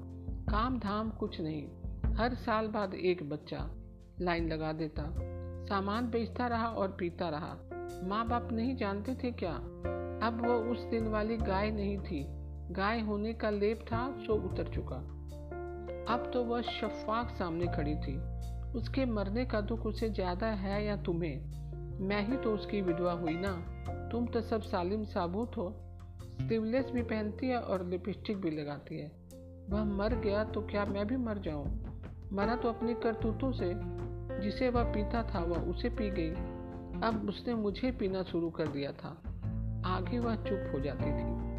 काम 0.52 0.80
धाम 0.80 1.10
कुछ 1.10 1.42
नहीं। 1.42 1.68
हर 2.16 2.34
साल 2.36 2.68
बाद 2.68 2.94
एक 2.94 3.30
बच्चा 3.30 3.72
लाइन 4.22 4.48
लगा 4.48 4.74
देता। 4.74 5.04
सामान 5.66 6.10
बेचता 6.10 6.48
रहा 6.48 6.68
और 6.68 6.98
पीता 7.00 7.30
रहा। 7.30 7.58
माँ 8.04 8.28
बाप 8.28 8.52
नहीं 8.52 8.76
जानते 8.76 9.16
थे 9.16 9.32
क्या? 9.32 9.54
अब 10.28 10.42
वो 10.46 10.54
उस 10.54 10.84
दिन 10.84 11.08
वाली 11.08 11.38
गाय 11.38 11.72
नहीं 11.72 11.98
थी। 11.98 12.26
गाय 12.74 13.00
होने 13.00 13.34
का 13.34 13.50
लेप 13.50 13.80
था, 13.92 14.18
सो 14.18 14.34
उतर 14.34 14.68
चुका। 14.74 14.96
अब 16.14 16.32
तो 16.34 16.44
वह 16.44 16.62
शफाक 16.62 17.30
सामने 17.30 17.68
खड़ी 17.68 17.96
थी। 17.96 18.20
उसके 18.76 19.06
मरने 19.06 19.46
का 19.46 19.62
दुख 19.62 19.86
उसे 19.86 20.10
ज़्यादा 20.10 20.48
है 20.48 20.86
या 20.86 20.98
तुम्हें? 20.98 21.42
मैं 22.00 22.28
ही 22.28 22.38
तो 22.38 22.54
उसकी 22.54 22.82
विधवा 22.82 23.12
हुई 23.12 23.34
ना। 23.34 23.52
तुम 24.12 24.26
तो 24.26 24.42
सब 24.42 24.62
सालिम 24.62 25.04
साबुत 25.04 25.58
हो। 25.58 25.76
स्लीवलेस 26.42 26.92
भी 26.92 27.02
पहनती 27.02 27.48
है 27.48 27.60
और 27.60 27.86
लिपस्टिक 27.86 28.38
भी 28.38 28.52
लगाती 28.52 29.00
है। 29.00 29.12
वह 29.70 29.84
मर 29.84 30.14
गया 30.14 30.44
तो 30.44 30.62
क्या 30.62 30.86
मैं 30.86 31.08
भी 31.08 31.18
मर 31.18 31.38
जाऊँ? 31.38 31.66
मरा 32.34 32.56
तो 32.56 32.70
अपनी 32.70 32.94
करतूतों 32.94 33.52
से। 33.52 33.74
जिसे 34.42 34.70
वह 34.70 34.84
पीता 34.84 35.24
था, 35.24 35.40
वह 35.40 35.58
उसे 35.58 35.90
पी 35.90 36.10
गई। 36.10 36.30
अब 37.08 37.26
उसने 37.30 37.56
मुझे 37.56 37.92
पीना 37.92 38.24
शुरू 38.24 38.50
कर 38.50 38.68
दिया 38.68 38.92
था। 38.92 39.22
आगे 39.86 40.20
वह 40.20 40.36
चुप 40.36 40.72
हो 40.74 40.80
जाती 40.80 41.06
थी। 41.06 41.50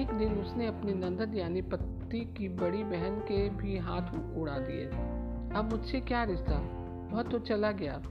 एक 0.00 0.10
दिन 0.10 0.32
उसने 0.32 0.66
अपनी 0.66 0.92
नंदन 0.92 1.34
यानी 1.34 1.62
पति 1.62 2.34
की 2.38 2.48
बड़ी 2.48 2.84
बहन 2.84 3.20
के 3.20 3.48
भी 3.48 3.78
हाथ 3.78 4.36
उड़ा 4.36 4.58
दिए। 4.58 5.17
अब 5.52 5.70
मुझसे 5.72 6.00
क्या 6.00 6.24
रिश्ता? 6.24 6.78
वह 7.12 7.22
तो 7.22 7.38
चला 7.38 7.72
गया, 7.72 8.02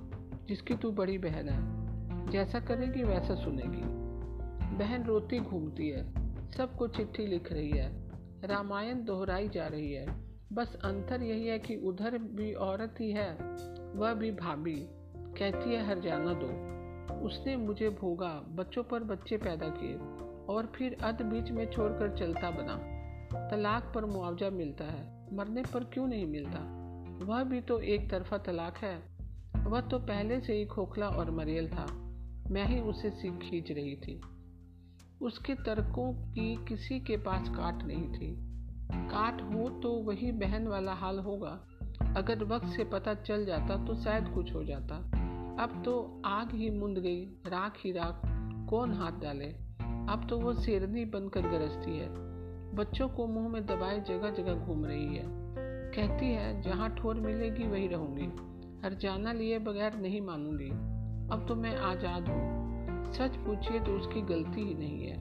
जिसकी 0.47 0.73
तू 0.73 0.91
बड़ी 0.91 1.17
बहन 1.17 1.49
है। 1.49 1.77
जैसा 2.29 2.59
करेगी, 2.59 3.03
वैसा 3.03 3.35
सुनेगी। 3.35 3.97
बहन 4.77 5.03
रोती 5.03 5.39
घूमती 5.39 5.89
है 5.89 6.27
सबको 6.51 6.87
चिट्ठी 6.87 7.27
लिख 7.27 7.53
रही 7.53 7.69
है। 7.69 8.11
रामायण 8.43 9.05
दोहराई 9.05 9.49
जा 9.49 9.67
रही 9.67 9.93
है। 9.93 10.27
बस 10.53 10.75
अंतर 10.83 11.23
यही 11.23 11.47
है 11.47 11.59
कि 11.59 11.75
उधर 11.75 12.17
भी 12.17 12.53
औरत 12.53 12.95
ही 12.99 13.11
है, 13.11 13.37
वह 13.95 14.13
भी 14.13 14.31
भाभी। 14.31 14.87
कहती 15.17 15.73
है, 15.73 15.87
हर 15.87 15.99
जाना 15.99 16.33
दो। 16.33 16.77
उसने 17.25 17.57
मुझे 17.57 17.89
भोगा, 17.89 18.43
बच्चों 18.49 18.83
पर 18.83 19.03
बच्चे 19.03 19.37
पैदा 19.37 19.67
किए, 19.69 19.95
और 20.53 20.71
फिर 20.75 20.97
अध 21.03 21.21
बीच 21.21 21.51
में 21.51 21.71
छोड़कर 21.71 22.17
चलता 22.17 22.51
बना। 22.51 22.77
तलाक 23.49 23.91
पर 23.95 24.05
मुआवजा 24.05 24.49
मिलता 24.49 24.85
है, 24.85 25.27
मरने 25.33 25.61
पर 25.73 25.83
क्यों 25.83 26.07
नहीं 26.07 26.25
मिलता? 26.25 26.76
वह 27.23 27.43
भी 27.43 27.61
तो 27.61 27.79
एक 27.79 28.11
तरफा 28.11 28.37
तलाक 28.37 28.77
है। 28.77 29.17
वह 29.63 29.81
तो 29.81 29.99
पहले 29.99 30.41
से 30.41 30.53
ही 30.53 30.65
खोखला 30.65 31.07
और 31.07 31.31
मरियल 31.31 31.69
था। 31.69 31.85
मैं 32.51 32.65
ही 32.65 32.79
उसे 32.79 33.09
सीख 33.09 33.33
खींच 33.33 33.71
रही 33.71 33.95
थी। 33.95 34.21
उसके 35.21 35.55
तर्कों 35.55 36.13
की 36.13 36.65
किसी 36.65 36.99
के 36.99 37.17
पास 37.17 37.49
काट 37.49 37.83
नहीं 37.83 38.09
थी। 38.09 38.37
काट 38.93 39.41
हो 39.41 39.69
तो 39.69 39.91
वही 39.91 40.31
बहन 40.31 40.67
वाला 40.67 40.93
हाल 40.93 41.19
होगा। 41.19 41.67
अगर 42.17 42.43
वक्त 42.43 42.65
से 42.65 42.83
पता 42.83 43.13
चल 43.13 43.45
जाता 43.45 43.85
तो 43.85 43.95
शायद 43.95 44.27
कुछ 44.27 44.53
हो 44.53 44.63
जाता। 44.63 44.95
अब 45.59 45.81
तो 45.85 46.21
आग 46.25 46.51
ही 46.51 46.69
मुंद 46.69 46.97
गई, 46.97 47.25
राख 47.25 47.73
ही 47.85 47.91
राख। 47.91 48.21
कौन 48.69 48.93
हाथ 48.93 49.11
डाले? 49.11 49.45
अब 49.83 50.27
तो 50.29 50.39
वो 50.39 50.53
शेरनी 50.53 51.05
बनकर 51.05 51.41
गरजती 51.41 51.97
है। 51.97 52.07
बच्चों 52.75 53.09
को 53.09 53.27
मुँह 53.27 53.49
में 53.49 53.65
दबाए 53.65 53.99
जगह 53.99 54.31
जगह 54.31 54.53
घूम 54.53 54.85
रही 54.85 55.15
है। 55.15 55.47
कहती 55.97 56.25
है, 56.25 56.61
जहाँ 56.61 56.95
ठोर 56.95 57.15
मिलेगी, 57.15 57.67
वही 57.67 57.87
रहूँगी। 57.87 58.25
हर 58.83 58.93
जाना 58.93 59.33
लिए 59.33 59.59
बगैर 59.59 59.95
नहीं 59.95 60.21
मानूँगी। 60.21 60.69
अब 61.33 61.45
तो 61.47 61.55
मैं 61.55 61.77
आज़ाद 61.77 62.27
हूँ। 62.29 63.13
सच 63.13 63.35
पूछिए 63.35 63.79
तो 63.79 63.91
उसकी 63.91 64.21
गलती 64.21 64.61
ही 64.61 64.73
नहीं 64.73 65.07
है। 65.07 65.17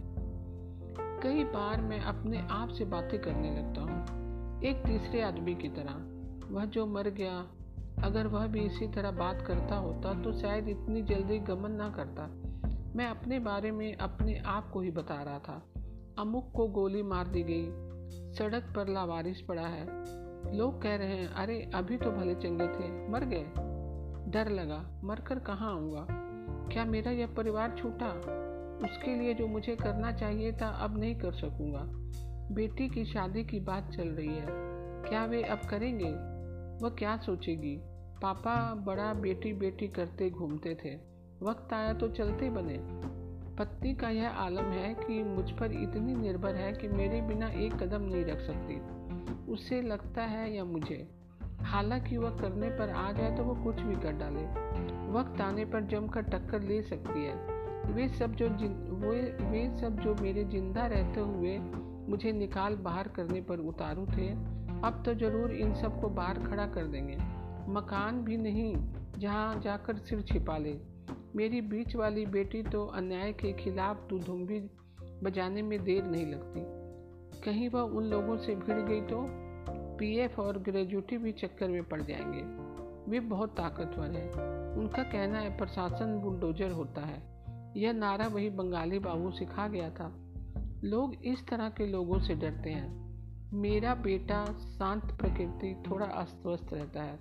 कई 1.23 1.45
बार 1.45 1.80
मैं 1.80 2.00
अपने 2.00 2.47
आप 2.50 2.68
से 2.68 2.85
बातें 2.85 3.21
करने 3.21 3.50
लगता 3.50 3.80
हूँ, 3.80 4.61
एक 4.62 4.76
तीसरे 4.76 5.21
आदमी 5.21 5.54
की 5.54 5.68
तरह। 5.68 6.54
वह 6.54 6.64
जो 6.64 6.87
मर 6.87 7.09
गया, 7.11 7.38
अगर 8.04 8.26
वह 8.26 8.47
भी 8.47 8.61
इसी 8.61 8.88
तरह 8.88 9.11
बात 9.11 9.42
करता 9.42 9.76
होता 9.76 10.23
तो 10.23 10.33
शायद 10.33 10.68
इतनी 10.68 11.02
जल्दी 11.02 11.38
गमन 11.38 11.73
ना 11.73 11.88
करता। 11.88 12.26
मैं 12.97 13.06
अपने 13.06 13.38
बारे 13.38 13.71
में 13.71 13.97
अपने 13.97 14.38
आप 14.38 14.71
को 14.71 14.80
ही 14.80 14.90
बता 14.90 15.23
रहा 15.23 15.38
था। 15.38 15.62
अमुक 16.18 16.52
को 16.56 16.66
गोली 16.68 17.02
मार 17.02 17.26
दी 17.26 17.42
गई। 17.42 17.66
सड़क 18.35 18.73
पर 18.76 18.88
लावारिस 18.88 19.40
पड़ा 19.40 19.66
है। 19.66 20.25
लोग 20.55 20.83
कह 20.83 20.97
रहे 20.97 21.09
हैं, 21.09 21.29
अरे, 21.29 21.71
अभी 21.75 21.97
तो 21.97 22.11
भले 22.11 22.35
चंगे 22.35 22.67
थे, 22.67 23.09
मर 23.09 23.25
गए। 23.25 23.47
डर 24.31 24.49
लगा, 24.49 25.00
मरकर 25.05 25.38
कहाँ 25.38 25.73
आऊँगा? 25.73 26.07
क्या 26.73 26.85
मेरा 26.85 27.12
यह 27.12 27.26
परिवार 27.26 27.76
छूटा? 27.79 28.09
उसके 28.85 29.15
लिए 29.15 29.35
जो 29.35 29.47
मुझे 29.47 29.76
करना 29.76 30.12
चाहिए 30.12 30.53
था, 30.53 30.69
अब 30.69 30.99
नहीं 30.99 31.15
कर 31.15 31.33
सकूँगा। 31.33 31.83
बेटी 32.55 32.88
की 32.88 33.05
शादी 33.05 33.45
की 33.45 33.61
बात 33.61 33.91
चल 33.91 34.09
रही 34.09 34.35
है। 34.35 34.47
क्या 35.09 35.25
वे 35.25 35.43
अब 35.43 35.59
करेंगे? 35.59 36.11
वह 36.85 36.91
क्या 36.91 37.17
सोचेगी? 37.17 37.81
पापा 38.23 38.75
बड़ा 38.75 39.15
बेटी 39.15 39.53
बेटी 39.53 39.88
करते 39.88 40.31
घूमते 40.31 40.75
थे। 40.75 41.17
वक्त 41.43 41.73
आया 41.73 41.93
तो 41.93 42.09
चलते 42.09 42.50
बने। 42.50 42.79
पत्नी 43.57 43.95
का 43.95 44.09
यह 44.11 44.29
आलम 44.29 44.65
है 44.65 44.95
कि 44.95 45.23
मुझ 45.23 45.50
पर 45.50 45.73
इतनी 45.73 46.15
निर्भर 46.15 46.55
है 46.55 46.73
कि 46.73 46.88
मेरे 46.88 47.21
बिना 47.21 47.49
एक 47.49 47.75
कदम 47.75 48.03
नहीं 48.03 48.25
रख 48.25 48.41
सकती। 48.41 49.05
उसे 49.49 49.83
लगता 49.83 50.23
है 50.23 50.56
या 50.56 50.64
मुझे। 50.64 51.06
हालाँकि 51.62 52.16
वह 52.16 52.30
करने 52.30 52.68
पर 52.68 52.90
आ 52.90 53.12
जाए 53.12 53.37
तो 53.37 53.45
वो 53.45 53.54
कुछ 53.64 53.80
भी 53.80 53.95
कर 53.97 54.12
डाले। 54.12 54.45
वक्त 55.12 55.40
आने 55.40 55.64
पर 55.64 55.85
जमकर 55.85 56.23
टक्कर 56.23 56.62
ले 56.62 56.83
सकती 56.83 57.25
है। 57.25 57.35
वे 57.87 58.09
सब 58.09 58.35
जो 58.35 58.49
वे 58.97 59.21
वे 59.42 59.78
सब 59.80 60.00
जो 60.00 60.14
मेरे 60.14 60.45
ज़िंदा 60.45 60.87
रहते 60.87 61.21
हुए 61.21 61.59
मुझे 62.09 62.33
निकाल 62.33 62.76
बाहर 62.76 63.09
करने 63.09 63.40
पर 63.40 63.59
उतारू 63.59 64.06
थे, 64.06 64.28
अब 64.83 65.02
तो 65.06 65.14
ज़रूर 65.14 65.52
इन 65.52 65.75
सबको 65.75 66.09
बाहर 66.09 66.38
खड़ा 66.38 66.66
कर 66.66 66.87
देंगे। 66.87 67.16
मकान 67.73 68.23
भी 68.25 68.37
नहीं, 68.37 68.75
जहाँ 69.18 69.61
जाकर 69.61 69.97
सिर 69.97 70.21
छिपा 70.23 70.59
ले। 70.59 70.76
मेरी 71.37 71.61
बीच 71.61 71.97
वाली 71.97 72.26
बेटी 72.26 72.62
तो 72.62 72.85
अन्याय 72.87 73.33
के 73.33 73.52
खिलाफ 73.52 74.06
तू 74.11 74.18
दुधुम्बी 74.18 74.61
बजाने 75.23 75.62
में 75.62 75.85
देर 75.85 76.04
नहीं 76.04 76.26
लगती। 76.26 76.75
कहीं 77.45 77.69
वह 77.69 77.81
उन 77.81 78.05
लोगों 78.05 78.37
से 78.37 78.55
भिड़ 78.55 78.78
गई 78.78 79.00
तो 79.00 79.47
पीएफ 79.97 80.38
और 80.38 80.59
ग्रेजुटी 80.59 81.19
भी 81.19 81.33
चक्कर 81.33 81.69
में 81.69 81.85
पड़ 81.85 82.02
जाएँगे। 82.02 82.66
वे 83.11 83.21
बहुत 83.21 83.57
ताकतवर 83.57 84.11
हैं। 84.11 84.33
उनका 84.76 85.02
कहना 85.02 85.38
है, 85.38 85.57
प्रशासन 85.57 86.19
बुलडोजर 86.19 86.71
होता 86.71 87.00
है। 87.00 87.37
यह 87.76 87.93
नारा 87.93 88.26
वही 88.26 88.50
बंगाली 88.50 88.99
बाबू 88.99 89.31
सिखा 89.31 89.69
गया 89.69 89.90
था। 89.90 90.12
लोग 90.85 91.14
इस 91.14 91.49
तरह 91.49 91.69
के 91.69 91.87
लोगों 91.87 92.19
से 92.19 92.35
डरते 92.35 92.71
हैं। 92.71 93.07
मेरा 93.52 93.95
बेटा 93.95 94.45
शांत 94.45 95.05
प्रकृति 95.05 95.83
थोड़ा 95.90 96.07
अस्त 96.07 96.73
रहता 96.73 97.02
है। 97.02 97.19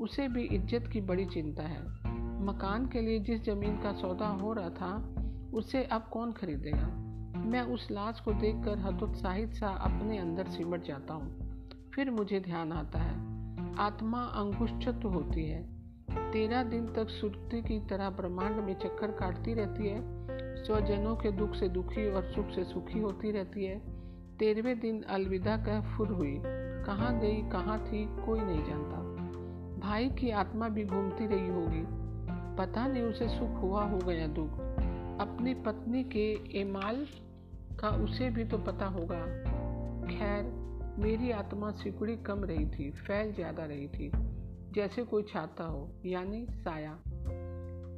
उसे 0.00 0.28
भी 0.28 0.42
इज़्ज़त 0.42 0.90
की 0.92 1.00
बड़ी 1.00 1.26
चिंता 1.26 1.62
है। 1.62 1.82
मकान 2.44 2.86
के 2.86 3.00
लिए 3.00 3.20
जिस 3.20 3.44
ज़मीन 3.44 3.80
का 3.80 3.92
सौदा 3.92 4.26
हो 4.26 4.52
रहा 4.52 4.70
था, 4.70 5.14
उसे 5.54 5.84
अब 5.84 6.08
कौन 6.12 6.32
खरीदेगा? 6.32 7.09
मैं 7.46 7.62
उस 7.62 7.88
लाश 7.90 8.20
को 8.20 8.32
देखकर 8.32 8.78
हतोत्साहित 8.78 9.52
सा 9.52 9.68
अपने 9.68 10.18
अंदर 10.18 10.44
सिमट 10.44 10.84
जाता 10.84 11.14
हूँ। 11.14 11.50
फिर 11.94 12.10
मुझे 12.10 12.40
ध्यान 12.40 12.72
आता 12.72 12.98
है। 12.98 13.14
आत्मा 13.76 14.22
अंगुष्ठत्व 14.22 15.08
होती 15.08 15.50
है। 15.50 15.80
तेरह 16.32 16.62
दिन 16.62 16.86
तक 16.86 17.08
सुरती 17.08 17.62
की 17.62 17.80
तरह 17.80 18.10
ब्रह्मांड 18.10 18.56
में 18.56 18.74
चक्कर 18.74 19.10
काटती 19.10 19.54
रहती 19.54 19.86
है। 19.86 20.00
स्वजनों 20.64 21.16
के 21.16 21.32
दुख 21.32 21.54
से 21.54 21.68
दुखी 21.68 22.12
और 22.12 22.22
सुख 22.22 22.50
से 22.50 22.64
सुखी 22.64 22.98
होती 22.98 23.30
रहती 23.30 23.64
है। 23.64 23.78
तेरहवें 24.38 24.80
दिन 24.80 25.02
अलविदा 25.02 25.56
कह 25.56 25.96
फुर 25.96 26.08
हुई। 26.08 26.42
कहाँ 26.86 27.20
गई, 27.20 27.42
कहाँ 27.42 27.84
थी, 27.86 28.26
कोई 28.26 28.40
नहीं 28.40 28.64
जानता। 28.64 29.10
भाई 29.88 30.08
की 30.08 30.30
आत्मा 30.30 30.68
भी 30.68 30.84
घूमती 30.84 31.26
रही 31.26 31.48
होगी। 31.48 31.86
पता 32.56 32.86
नहीं 32.86 33.02
उसे 33.02 33.28
सुख 33.28 33.50
हुआ 33.50 33.84
हो 33.84 33.98
गया 33.98 34.26
दुख। 34.26 34.50
अपनी 35.20 35.54
पत्नी 35.54 36.04
के 36.04 36.58
एमाल 36.60 37.06
का 37.80 37.88
उसे 37.88 38.30
भी 38.30 38.44
तो 38.44 38.58
पता 38.58 38.86
होगा। 38.86 39.26
खैर, 40.06 40.44
मेरी 40.98 41.30
आत्मा 41.30 41.70
सिकुड़ी 41.70 42.16
कम 42.16 42.44
रही 42.44 42.66
थी, 42.66 42.90
फैल 42.90 43.32
ज़्यादा 43.32 43.64
रही 43.64 43.88
थी। 43.88 44.12
जैसे 44.72 45.02
कोई 45.02 45.22
छाता 45.22 45.64
हो, 45.64 45.90
यानी 46.06 46.46
साया। 46.50 46.98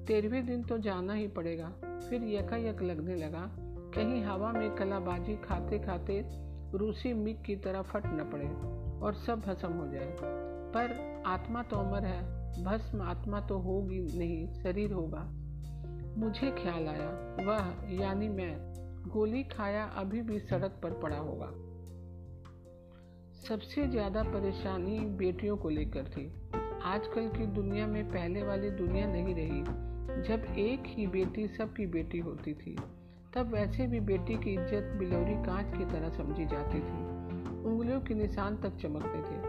तेरहवें 0.06 0.46
दिन 0.46 0.62
तो 0.62 0.78
जाना 0.78 1.12
ही 1.12 1.28
पड़ेगा। 1.28 1.68
फिर 2.10 2.24
यकायक 2.24 2.82
लगने 2.82 3.14
लगा, 3.14 3.50
कहीं 3.94 4.24
हवा 4.24 4.52
में 4.52 4.74
कलाबाजी 4.74 5.36
खाते 5.36 5.78
खाते 5.78 6.24
रूसी 6.74 7.12
मिग 7.12 7.42
की 7.44 7.56
तरह 7.56 7.82
फट 7.82 8.02
न 8.06 8.30
पड़े 8.32 8.46
और 9.00 9.14
सब 9.14 9.40
भस्म 9.40 9.72
हो 9.72 9.86
जाए। 9.86 10.16
पर 10.74 11.22
आत्मा 11.26 11.62
तो 11.62 11.76
अमर 11.76 12.04
है, 12.04 12.42
भस्म 12.64 13.02
आत्मा 13.02 13.40
तो 13.40 13.58
होगी 13.58 14.18
नहीं, 14.18 14.62
शरीर 14.62 14.92
होगा। 14.92 15.30
मुझे 16.18 16.50
ख्याल 16.50 16.86
आया, 16.88 17.36
वह, 17.46 17.94
यानी 18.02 18.28
मैं। 18.28 18.71
गोली 19.08 19.42
खाया 19.42 19.84
अभी 19.84 20.22
भी 20.22 20.38
सड़क 20.38 20.80
पर 20.82 20.90
पड़ा 20.90 21.16
होगा। 21.16 21.46
सबसे 23.48 23.86
ज़्यादा 23.86 24.22
परेशानी 24.22 24.98
बेटियों 25.00 25.56
को 25.56 25.68
लेकर 25.68 26.04
थी। 26.04 26.26
आजकल 26.82 27.28
की 27.28 27.46
दुनिया 27.46 27.86
में 27.86 28.08
पहले 28.08 28.42
वाली 28.42 28.70
दुनिया 28.70 29.06
नहीं 29.06 29.34
रही। 29.34 29.62
जब 30.22 30.44
एक 30.58 30.82
ही 30.86 31.06
बेटी 31.06 31.48
सबकी 31.48 31.86
बेटी 31.86 32.18
होती 32.18 32.54
थी, 32.54 32.76
तब 33.34 33.52
वैसे 33.54 33.86
भी 33.86 34.00
बेटी 34.00 34.34
की 34.34 34.54
इज़्ज़त 34.54 34.96
बिलौरी 34.98 35.34
कांच 35.34 35.78
की 35.78 35.84
तरह 35.84 36.08
समझी 36.08 36.46
जाती 36.46 36.80
थी। 36.80 37.02
उंगलियों 37.64 38.00
के 38.00 38.14
निशान 38.14 38.56
तक 38.56 38.76
चमकते 38.76 39.18
थे। 39.18 39.40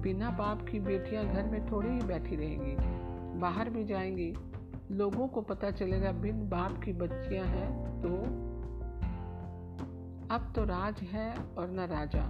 बिना 0.00 0.30
बाप 0.30 0.68
की 0.68 0.80
बेटियाँ 0.80 1.24
घर 1.24 1.42
में 1.42 1.70
थोड़ी 1.70 1.88
ही 1.88 2.00
बैठी 2.00 2.36
रहेंगी, 2.36 2.76
बाहर 3.40 3.70
भी 3.70 3.84
जाएँगी। 3.84 4.34
लोगों 4.90 5.28
को 5.28 5.40
पता 5.40 5.70
चलेगा, 5.70 6.12
बिन 6.12 6.48
बाप 6.48 6.82
की 6.84 6.92
बच्चियाँ 6.92 7.46
हैं 7.46 8.00
तो 8.02 8.49
अब 10.30 10.52
तो 10.56 10.64
राज 10.64 11.00
है 11.00 11.36
और 11.36 11.70
न 11.70 11.80
राजा। 11.80 12.22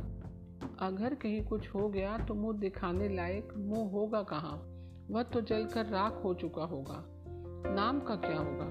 अगर 0.79 1.15
कहीं 1.15 1.45
कुछ 1.45 1.69
हो 1.69 1.89
गया 1.89 2.19
तो 2.19 2.35
मुँह 2.35 2.59
दिखाने 2.59 3.09
लायक 3.09 3.49
मुँह 3.57 3.91
होगा 3.91 4.23
कहाँ? 4.23 4.63
वह 5.11 5.23
तो 5.23 5.41
जलकर 5.41 5.87
राख 5.87 6.21
हो 6.25 6.35
चुका 6.35 6.63
होगा। 6.63 7.05
नाम 7.75 8.01
का 8.01 8.15
क्या 8.17 8.39
होगा? 8.39 8.67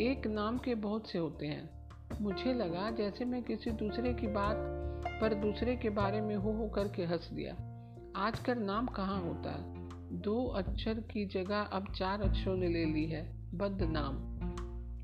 एक 0.00 0.26
नाम 0.26 0.58
के 0.58 0.74
बहुत 0.74 1.08
से 1.08 1.18
होते 1.18 1.46
हैं। 1.46 1.88
मुझे 2.20 2.54
लगा 2.54 2.90
जैसे 2.90 3.24
मैं 3.24 3.42
किसी 3.42 3.70
दूसरे 3.70 4.14
की 4.14 4.26
बात 4.26 4.56
पर 5.20 5.34
दूसरे 5.34 5.76
के 5.76 5.90
बारे 5.90 6.20
में 6.20 6.36
हो 6.36 6.52
हो 6.52 6.68
करके 6.68 7.04
हंस 7.04 7.30
दिया। 7.32 7.52
आजकल 8.16 8.58
नाम 8.58 8.86
कहाँ 8.86 9.22
होता 9.22 9.50
है? 9.50 9.88
दो 10.18 10.46
अक्षर 10.46 10.94
की 10.94 11.26
जगह 11.26 11.60
अब 11.60 11.92
चार 11.92 12.20
अक्षरों 12.22 12.56
ने 12.56 12.68
ले 12.68 12.84
ली 12.84 13.06
है 13.06 13.50
बद 13.54 13.78
नाम। 13.82 14.38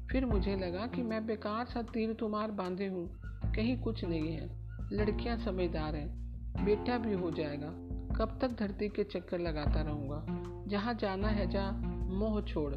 फिर 0.07 0.27
मुझे 0.27 0.57
लगा 0.57 0.87
कि 0.87 1.03
मैं 1.03 1.27
बेकार 1.27 1.67
सा 1.67 1.83
तीर 1.83 2.15
तुम्हार 2.15 2.51
बांधे 2.51 2.87
हूँ। 2.87 3.24
कहीं 3.57 3.79
कुछ 3.79 4.05
नहीं 4.05 4.33
है। 4.33 4.51
लड़कियाँ 4.93 5.37
समझदार 5.37 5.97
हैं। 5.97 6.25
बेटा 6.65 6.99
भी 6.99 7.13
हो 7.13 7.31
जाएगा। 7.31 7.69
कब 8.17 8.39
तक 8.41 8.59
धरती 8.59 8.89
के 8.89 9.05
चक्कर 9.05 9.39
लगाता 9.39 9.83
रहूँगा। 9.83 10.27
जहाँ 10.69 10.95
जाना 10.95 11.29
है 11.29 11.51
जा। 11.51 11.71
मोह 12.15 12.43
छोड़। 12.43 12.75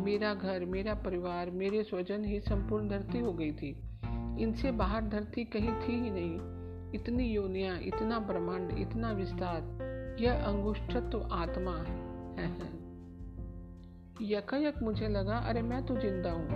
मेरा 0.00 0.34
घर 0.34 0.64
मेरा 0.64 0.94
परिवार 0.94 1.50
मेरे 1.50 1.82
स्वजन 1.82 2.24
ही 2.24 2.40
संपूर्ण 2.40 2.88
धरती 2.88 3.18
हो 3.18 3.32
गई 3.32 3.52
थी। 3.52 3.76
इनसे 4.42 4.72
बाहर 4.72 5.02
धरती 5.02 5.44
कहीं 5.44 5.72
थी 5.72 5.92
ही 5.92 6.10
नहीं। 6.10 6.38
इतनी 6.94 7.32
योनिया 7.32 7.76
इतना 7.76 8.18
ब्रह्मांड 8.18 8.78
इतना 8.78 9.12
विस्तार। 9.12 9.60
यह 10.20 10.44
अंगुष्ठत्व 10.44 11.28
आत्मा 11.32 11.76
है, 11.76 12.46
है। 12.46 12.82
यकायक 14.22 14.82
मुझे 14.82 15.08
लगा 15.08 15.36
अरे 15.36 15.62
मैं 15.62 15.86
तो 15.86 15.96
ज़िंदा 15.96 16.30
हूँ। 16.30 16.46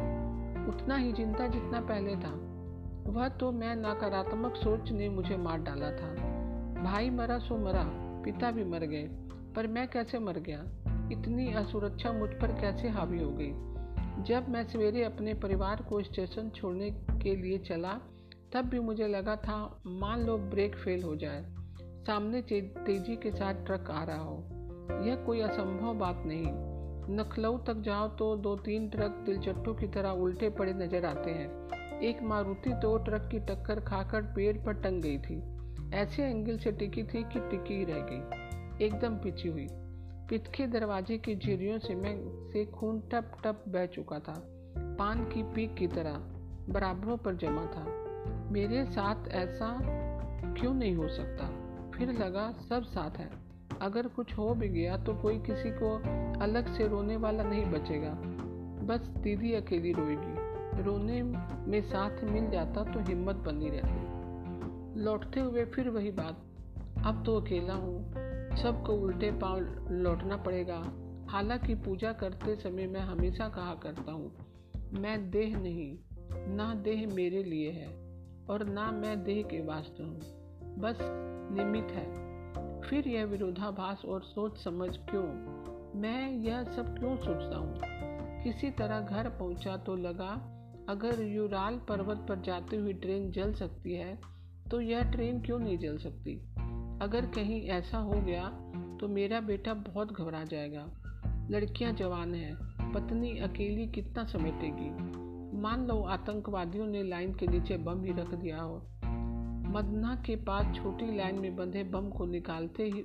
उतना 0.68 0.96
ही 0.96 1.12
ज़िंदा 1.12 1.46
जितना 1.46 1.80
पहले 1.80 2.16
था। 2.16 2.45
वह 3.08 3.28
तो 3.28 3.52
मैं 3.52 3.75
नकारात्मक 3.76 4.56
सोच 4.56 4.90
ने 4.92 5.08
मुझे 5.08 5.36
मार 5.36 5.58
डाला 5.58 5.90
था। 5.90 6.14
भाई 6.82 7.10
मरा 7.10 7.38
सो 7.38 7.56
मरा, 7.56 7.84
पिता 8.25 8.50
भी 8.50 8.64
मर 8.64 8.84
गए, 8.84 9.08
पर 9.56 9.66
मैं 9.66 9.88
कैसे 9.88 10.18
मर 10.18 10.38
गया? 10.38 10.64
इतनी 11.12 11.52
असुरक्षा 11.52 12.12
मुझ 12.12 12.30
पर 12.30 12.52
कैसे 12.60 12.88
हावी 12.88 13.22
हो 13.22 13.30
गई? 13.30 13.52
जब 14.25 14.48
मैं 14.48 14.64
सवेरे 14.64 15.04
अपने 15.04 15.34
परिवार 15.34 15.82
को 15.82 16.02
स्टेशन 16.02 16.50
छोड़ने 16.50 16.90
के 16.90 17.36
लिए 17.36 17.58
चला, 17.58 17.92
तब 18.52 18.64
भी 18.64 18.80
मुझे 18.80 19.08
लगा 19.08 19.36
था, 19.36 19.82
मान 19.86 20.22
लो 20.22 20.36
ब्रेक 20.38 20.76
फेल 20.76 21.02
हो 21.02 21.16
जाए, 21.16 21.44
सामने 21.80 22.42
तेज़ी 22.42 23.16
के 23.16 23.30
साथ 23.30 23.54
ट्रक 23.54 23.90
आ 23.90 24.04
रहा 24.04 24.22
हो। 24.22 24.36
यह 25.04 25.16
कोई 25.16 25.40
असंभव 25.40 25.94
बात 25.94 26.22
नहीं। 26.26 26.46
नखलऊ 27.16 27.58
तक 27.58 27.76
जाओ 27.76 28.08
तो 28.08 28.36
दो 28.36 28.56
तीन 28.56 28.88
ट्रक 28.88 29.10
दिलचट्टू 29.26 29.75
की 29.75 29.86
तरह 29.86 30.10
उल्टे 30.10 30.50
पड़े 30.50 30.72
नज़र 30.72 31.04
आते 31.06 31.30
हैं। 31.30 31.48
एक 32.02 32.22
मारुति 32.22 32.70
तो 32.70 32.98
ट्रक 32.98 33.28
की 33.32 33.38
टक्कर 33.38 33.80
खाकर 33.80 34.22
पेड़ 34.22 34.56
पर 34.64 34.72
टंग 34.72 35.02
गई 35.02 35.18
थी। 35.18 35.56
ऐसे 35.94 36.24
एंगल 36.24 36.58
से 36.58 36.72
टिकी 36.72 37.02
थी 37.02 37.22
कि 37.22 37.40
टिकी 37.40 37.84
रह 37.84 37.98
गई। 37.98 38.46
एकदम 38.86 39.14
पिछी 39.14 39.48
हुई। 39.48 39.66
पिटके 40.28 40.66
दरवाजे 40.66 41.18
की 41.18 41.36
झिरियों 41.36 41.78
से 41.78 41.94
मैं, 41.94 42.48
से 42.52 42.64
खून 42.64 43.00
टप 43.00 43.32
टप 43.44 43.64
बह 43.68 43.86
चुका 43.86 44.18
था। 44.18 44.42
पान 44.78 45.24
की 45.24 45.42
पीक 45.42 45.74
की 45.74 45.86
तरह, 45.86 46.12
बराबरों 46.72 47.16
पर 47.16 47.34
जमा 47.34 47.66
था। 47.66 47.84
मेरे 48.50 48.84
साथ 48.84 49.28
ऐसा 49.28 49.78
क्यों 50.52 50.74
नहीं 50.74 50.94
हो 50.94 51.08
सकता? 51.08 51.46
फिर 51.90 52.12
लगा, 52.12 52.52
सब 52.52 52.82
साथ 52.82 53.10
है। 53.10 53.30
अगर 53.80 54.06
कुछ 54.06 54.38
हो 54.38 54.54
भी 54.54 54.68
गया 54.68 54.96
तो 54.96 55.14
कोई 55.14 55.38
किसी 55.38 55.70
को 55.70 55.96
अलग 56.40 56.74
से 56.74 56.88
रोने 56.88 57.16
वाला 57.16 57.42
नहीं 57.44 57.64
बचेगा। 57.64 58.10
बस 58.86 59.00
दीदी 59.00 59.52
अकेली 59.52 59.92
रोएगी। 59.92 60.35
रोने 60.78 61.23
में 61.23 61.80
साथ 61.83 62.25
मिल 62.25 62.50
जाता 62.50 62.85
तो 62.85 63.00
हिम्मत 63.00 63.37
बनी 63.37 63.68
रहती। 63.68 65.02
लौटते 65.02 65.40
हुए 65.40 65.64
फिर 65.64 65.88
वही 65.88 66.11
बात, 66.11 66.42
अब 67.06 67.23
तो 67.26 67.40
अकेला 67.40 67.75
हूँ, 67.75 68.12
सबको 68.56 68.92
उल्टे 68.92 69.30
पाँव 69.30 69.88
लौटना 69.92 70.37
पड़ेगा। 70.37 70.83
हालाँकि 71.30 71.75
पूजा 71.75 72.12
करते 72.12 72.56
समय 72.56 72.87
मैं 72.87 73.00
हमेशा 73.00 73.49
कहा 73.49 73.75
करता 73.75 74.12
हूँ, 74.12 74.33
मैं 74.92 75.30
देह 75.30 75.56
नहीं, 75.56 75.99
ना 76.56 76.75
देह 76.75 77.06
मेरे 77.14 77.42
लिए 77.42 77.71
है, 77.71 77.88
और 78.50 78.64
ना 78.64 78.90
मैं 78.90 79.23
देह 79.25 79.42
के 79.42 79.61
वास्ते 79.61 80.02
हूँ, 80.02 80.21
बस 80.78 80.99
निमित 81.52 81.85
है। 81.85 82.26
फिर 82.80 83.09
यह 83.09 83.25
विरोधाभास 83.25 84.02
और 84.04 84.23
सोच 84.23 84.64
समझ 84.64 84.97
क्यों? 84.97 85.26
मैं 86.00 86.33
यह 86.33 86.64
सब 86.64 86.99
क्यों 86.99 87.16
सोचता 87.16 87.56
हूँ? 87.56 87.80
किसी 88.45 88.71
तरह 88.71 89.00
घर 89.00 89.28
पहुँचा 89.28 89.76
तो 89.76 89.97
लगा 89.97 90.55
अगर 90.88 91.22
यूराल 91.22 91.78
पर्वत 91.88 92.26
पर 92.28 92.40
जाती 92.40 92.76
हुई 92.76 92.92
ट्रेन 92.92 93.30
जल 93.30 93.52
सकती 93.52 93.92
है 93.92 94.18
तो 94.70 94.80
यह 94.80 95.02
ट्रेन 95.02 95.40
क्यों 95.40 95.58
नहीं 95.58 95.78
जल 95.78 95.99
सकती? 95.99 96.34
अगर 97.02 97.26
कहीं 97.26 97.62
ऐसा 97.62 97.99
हो 97.99 98.20
गया 98.20 98.49
तो 99.00 99.08
मेरा 99.08 99.40
बेटा 99.40 99.75
बहुत 99.75 100.12
घबरा 100.12 100.44
जाएगा। 100.44 100.86
लड़कियाँ 101.50 101.92
जवान 101.92 102.34
हैं, 102.34 102.54
पत्नी 102.92 103.38
अकेली 103.38 103.86
कितना 103.86 104.25
समेटेगी? 104.25 104.90
मान 105.60 105.86
लो 105.86 106.02
आतंकवादियों 106.02 106.86
ने 106.86 107.02
लाइन 107.02 107.34
के 107.34 107.46
नीचे 107.46 107.76
बम 107.76 108.04
ही 108.04 108.12
रख 108.12 108.34
दिया 108.34 108.60
हो। 108.60 108.76
मदना 109.68 110.22
के 110.26 110.36
पास 110.36 110.76
छोटी 110.76 111.16
लाइन 111.16 111.38
में 111.38 111.56
बंधे 111.56 111.84
बम 111.84 112.08
को 112.08 112.26
निकालते 112.26 112.82
ही, 112.82 113.04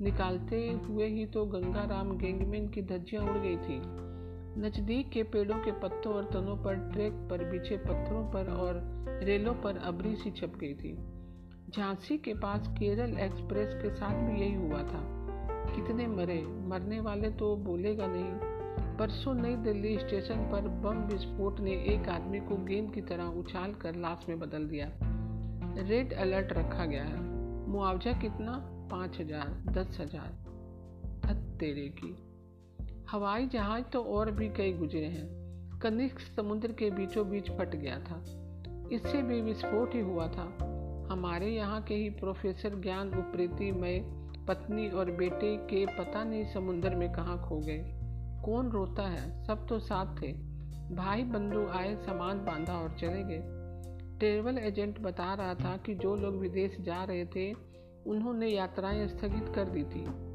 निकालते 0.00 0.70
हुए 0.70 1.06
ही 1.06 1.26
तो 1.26 1.46
गंगाराम 1.46 2.18
गैंगमैन 2.18 2.68
की 2.68 2.82
धज्जियाँ 2.82 3.24
उड़ 3.24 3.38
गई 3.38 3.56
थी। 3.56 4.11
नज़दीक 4.58 5.08
के 5.10 5.22
पेड़ों 5.22 5.58
के 5.58 5.72
पत्तों 5.72 6.14
और 6.14 6.24
तनों 6.24 6.56
पर, 6.56 6.74
ट्रैक 6.74 7.12
पर 7.12 7.44
बिछे 7.44 7.76
पत्थरों 7.76 8.24
पर 8.30 8.50
और 8.50 8.80
रेलों 9.22 9.54
पर 9.54 9.76
अबरी 9.76 10.16
सी 10.16 10.30
छप 10.30 10.52
गई 10.60 10.74
थी। 10.74 10.96
झांसी 11.70 12.18
के 12.18 12.34
पास 12.34 12.68
केरल 12.68 13.18
एक्सप्रेस 13.18 13.74
के 13.74 13.90
साथ 13.90 14.14
भी 14.14 14.40
यही 14.40 14.54
हुआ 14.54 14.78
था। 14.78 15.00
कितने 15.74 16.06
मरे? 16.06 16.42
मरने 16.42 17.00
वाले 17.00 17.30
तो 17.30 17.56
बोलेगा 17.56 18.06
नहीं। 18.06 18.32
परसों 18.96 19.34
नई 19.34 19.56
दिल्ली 19.56 19.98
स्टेशन 19.98 20.34
पर 20.34 20.68
बम 20.68 20.98
विस्फोट 21.04 21.60
ने 21.60 21.70
एक 21.70 22.08
आदमी 22.08 22.40
को 22.40 22.56
गेंद 22.56 22.94
की 22.94 23.00
तरह 23.00 23.24
उछाल 23.24 23.72
कर 23.72 23.94
लाश 23.94 24.26
में 24.28 24.38
बदल 24.38 24.64
दिया। 24.64 24.90
रेड 25.82 26.12
अलर्ट 26.12 26.52
रखा 26.52 26.84
गया 26.84 27.04
है। 27.04 27.22
मुआवजा 27.68 28.12
कितना? 28.12 28.52
पाँच 28.90 29.20
हज़ार, 29.20 29.64
दस 29.68 29.98
हज़ार। 30.00 30.42
तेरे 31.60 31.88
की। 31.88 32.31
हवाई 33.12 33.46
जहाज़ 33.46 33.84
तो 33.84 34.02
और 34.02 34.30
भी 34.30 34.48
कई 34.48 34.72
गुजरे 34.72 35.06
हैं। 35.06 35.28
कनिष्क 35.78 36.18
समुद्र 36.18 36.72
के 36.72 36.90
बीचों 36.90 37.30
बीच 37.30 37.50
फट 37.50 37.76
गया 37.76 37.98
था। 37.98 38.22
इससे 38.92 39.22
भी 39.22 39.40
विस्फोट 39.40 39.94
ही 39.94 40.00
हुआ 40.00 40.28
था। 40.28 40.56
हमारे 41.10 41.46
यहाँ 41.46 41.82
के 41.82 41.94
ही 41.94 42.10
प्रोफेसर 42.10 42.80
ज्ञान 42.80 43.08
उप्रेती, 43.08 43.72
में, 43.72 44.02
पत्नी 44.48 44.88
और 44.88 45.10
बेटे 45.10 45.56
के 45.56 45.86
पता 45.86 46.24
नहीं 46.24 46.44
समुंदर 46.44 46.94
में 46.94 47.12
कहाँ 47.12 47.48
खो 47.48 47.58
गए। 47.58 47.82
कौन 48.44 48.68
रोता 48.68 49.02
है? 49.02 49.44
सब 49.44 49.66
तो 49.66 49.78
साथ 49.78 50.22
थे। 50.22 50.32
भाई 50.94 51.22
बंधु 51.22 51.66
आए, 51.66 51.96
सामान 51.96 52.38
बांधा 52.38 52.78
और 52.78 52.90
चले 52.90 53.22
गए। 53.24 53.42
ट्रेवल 54.18 54.58
एजेंट 54.58 54.98
बता 54.98 55.34
रहा 55.34 55.54
था 55.54 55.76
कि 55.76 55.94
जो 55.94 56.16
लोग 56.16 56.36
विदेश 56.36 56.76
जा 56.80 57.04
रहे 57.04 57.24
थे, 57.24 57.52
उन्होंने 58.06 58.48
यात्राएँ 58.48 59.08
स्थगित 59.08 59.52
कर 59.54 59.64
दी 59.64 59.84
थी। 59.84 60.31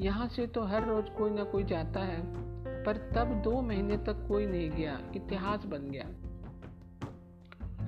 यहाँ 0.00 0.28
से 0.28 0.46
तो 0.46 0.62
हर 0.62 0.86
रोज 0.86 1.08
कोई 1.08 1.30
ना 1.30 1.44
कोई 1.44 1.64
जाता 1.64 2.00
है, 2.00 2.20
पर 2.84 2.96
तब 3.16 3.32
दो 3.44 3.60
महीने 3.62 3.96
तक 3.96 4.24
कोई 4.28 4.46
नहीं 4.46 4.70
गया, 4.70 4.98
इतिहास 5.16 5.64
बन 5.64 5.90
गया। 5.90 6.04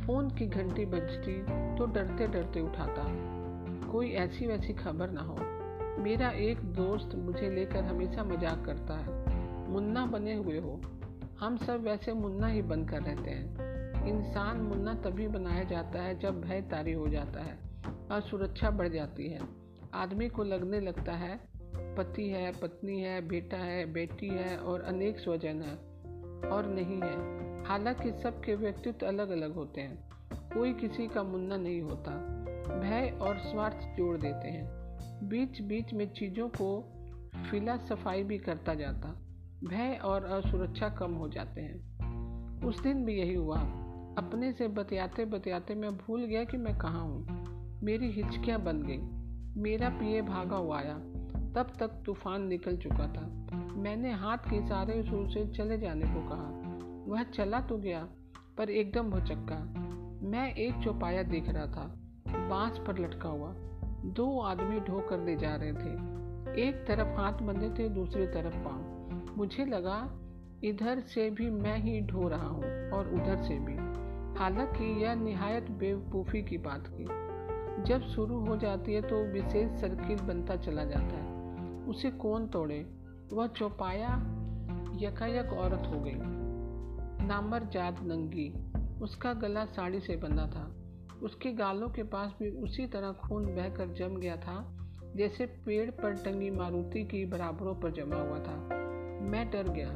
फ़ोन 0.06 0.30
की 0.30 0.46
घंटी 0.46 0.84
बजती 0.86 1.42
तो 1.78 1.86
डरते 1.86 2.26
डरते 2.26 2.60
उठाता। 2.60 3.04
कोई 3.92 4.10
ऐसी 4.10 4.46
वैसी 4.46 4.72
खबर 4.72 5.10
ना 5.10 5.20
हो। 5.20 5.36
मेरा 6.02 6.30
एक 6.30 6.58
दोस्त 6.58 7.14
मुझे 7.14 7.50
लेकर 7.50 7.84
हमेशा 7.84 8.24
मज़ाक 8.24 8.64
करता 8.64 8.94
है। 8.94 9.68
मुन्ना 9.70 10.06
बने 10.06 10.34
हुए 10.34 10.58
हो। 10.58 10.80
हम 11.40 11.56
सब 11.56 11.82
वैसे 11.82 12.12
मुन्ना 12.12 12.46
ही 12.46 12.62
बनकर 12.62 13.02
रहते 13.02 13.30
हैं। 13.30 14.06
इंसान 14.06 14.56
मुन्ना 14.56 14.94
तभी 14.94 15.28
बनाया 15.28 15.64
जाता 15.64 16.02
है 16.02 16.18
जब 16.18 16.40
भय 16.40 16.60
तारी 16.60 16.92
हो 16.92 17.08
जाता 17.08 17.40
है 17.40 17.58
और 18.12 18.20
सुरक्षा 18.20 18.70
बढ़ 18.70 18.88
जाती 18.88 19.28
है। 19.28 19.40
आदमी 19.94 20.28
को 20.28 20.44
लगने 20.44 20.80
लगता 20.80 21.12
है 21.12 21.49
पति 22.00 22.28
है, 22.28 22.52
पत्नी 22.52 23.00
है, 23.00 23.28
बेटा 23.28 23.56
है, 23.56 23.92
बेटी 23.92 24.28
है 24.28 24.58
और 24.58 24.80
अनेक 24.80 25.18
स्वजन 25.18 25.62
है 25.62 25.74
और 26.50 26.66
नहीं 26.66 27.00
है। 27.00 27.40
हालाँकि 27.64 28.12
सबके 28.22 28.54
व्यक्तित्व 28.54 29.06
अलग 29.06 29.30
अलग 29.30 29.54
होते 29.54 29.80
हैं। 29.80 30.10
कोई 30.32 30.72
किसी 30.72 31.08
का 31.08 31.22
मुन्ना 31.22 31.56
नहीं 31.56 31.80
होता। 31.80 32.10
भय 32.80 33.18
और 33.22 33.38
स्वार्थ 33.38 33.76
जोड़ 33.76 34.18
देते 34.18 34.48
हैं। 34.48 34.68
बीच 35.28 35.60
बीच 35.60 35.92
में 35.92 36.12
चीज़ों 36.12 36.48
को 36.48 36.92
फिला 37.50 37.76
सफ़ाई 37.76 38.22
भी 38.22 38.38
करता 38.38 38.74
जाता। 38.74 39.08
भय 39.64 40.00
और 40.04 40.24
असुरक्षा 40.24 40.88
कम 40.88 41.14
हो 41.14 41.28
जाते 41.28 41.60
हैं। 41.60 41.80
उस 42.64 42.82
दिन 42.82 43.04
भी 43.04 43.18
यही 43.18 43.34
हुआ। 43.34 43.58
अपने 44.18 44.52
से 44.52 44.68
बतियाते 44.68 45.24
बतियाते 45.24 45.74
मैं 45.74 45.96
भूल 45.96 46.24
गया 46.24 46.44
कि 46.44 46.56
मैं 46.56 46.78
कहाँ 46.78 47.02
हूँ। 47.02 47.26
मेरी 47.82 48.10
हिचकियाँ 48.10 48.62
बन 48.62 48.82
गई। 48.82 49.20
मेरा 49.62 49.88
पिए 49.88 50.22
भागा 50.22 50.56
हुआ 50.56 50.78
आया। 50.78 51.02
तब 51.54 51.72
तक 51.78 51.88
तूफ़ान 52.06 52.46
निकल 52.46 52.76
चुका 52.76 53.06
था। 53.06 53.56
मैंने 53.76 54.12
हाथ 54.12 54.38
के 54.38 54.66
सारे 54.66 54.92
इशारे 54.92 55.26
से 55.28 55.46
चले 55.46 55.78
जाने 55.78 56.06
को 56.06 56.28
कहा। 56.28 56.60
वह 57.12 57.22
चला 57.22 57.60
तो 57.60 57.78
गया, 57.78 58.08
पर 58.58 58.70
एकदम 58.70 59.10
भुचक्का। 59.10 59.90
मैं 60.28 60.54
एक 60.54 60.74
चौपाया 60.84 61.22
देख 61.22 61.48
रहा 61.48 61.66
था। 61.66 61.96
बाँस 62.28 62.78
पर 62.78 62.98
लटका 62.98 63.28
हुआ। 63.28 63.54
दो 64.04 64.40
आदमी 64.40 64.80
ढो 64.80 65.00
कर 65.00 65.20
ले 65.20 65.36
जा 65.36 65.56
रहे 65.56 65.72
थे। 65.72 66.20
एक 66.68 66.84
तरफ़ 66.88 67.20
हाथ 67.20 67.32
बंधे 67.32 67.70
थे, 67.70 67.88
दूसरी 67.88 68.26
तरफ़ 68.26 68.54
पाँव। 68.54 69.00
मुझे 69.38 69.64
लगा, 69.64 70.20
इधर 70.64 71.00
से 71.00 71.30
भी 71.30 71.50
मैं 71.50 71.78
ही 71.78 72.00
ढो 72.00 72.28
रहा 72.28 72.46
हूँ 72.46 72.90
और 72.90 73.14
उधर 73.14 73.36
से 73.42 73.58
भी। 73.58 73.76
हालाँकि 74.38 75.04
यह 75.04 75.14
निहायत 75.14 75.70
बेवकूफ़ी 75.70 76.42
की 76.42 76.58
बात 76.58 76.84
की 76.86 77.30
जब 77.82 78.02
शुरू 78.02 78.38
हो 78.38 78.56
जाती 78.56 78.94
है 78.94 79.02
तो 79.02 79.32
विशेष 79.32 79.80
सर्किल 79.80 80.18
बनता 80.20 80.56
चला 80.56 80.84
जाता 80.84 81.16
है। 81.16 81.39
उसे 81.90 82.10
कौन 82.10 82.46
तोड़े? 82.46 82.86
वह 83.32 83.46
चौपाया 83.46 84.08
यकायक 84.96 85.52
औरत 85.52 85.82
हो 85.86 86.00
गई। 86.00 86.14
नामर 87.26 87.64
जात 87.64 88.02
नंगी। 88.02 88.70
उसका 89.00 89.32
गला 89.32 89.64
साड़ी 89.64 90.00
से 90.00 90.16
बंधा 90.16 90.46
था। 90.46 90.76
उसके 91.22 91.52
गालों 91.52 91.88
के 91.88 92.02
पास 92.02 92.34
भी 92.38 92.50
उसी 92.50 92.86
तरह 92.86 93.12
खून 93.12 93.46
बहकर 93.46 93.88
जम 93.88 94.16
गया 94.16 94.36
था, 94.36 94.76
जैसे 95.16 95.46
पेड़ 95.46 95.90
पर 95.90 96.12
टंगी 96.12 96.50
मारुति 96.50 97.04
की 97.04 97.24
बराबरों 97.24 97.74
पर 97.74 97.92
जमा 97.92 98.16
हुआ 98.16 98.38
था। 98.38 98.56
मैं 99.22 99.50
डर 99.50 99.68
गया, 99.68 99.90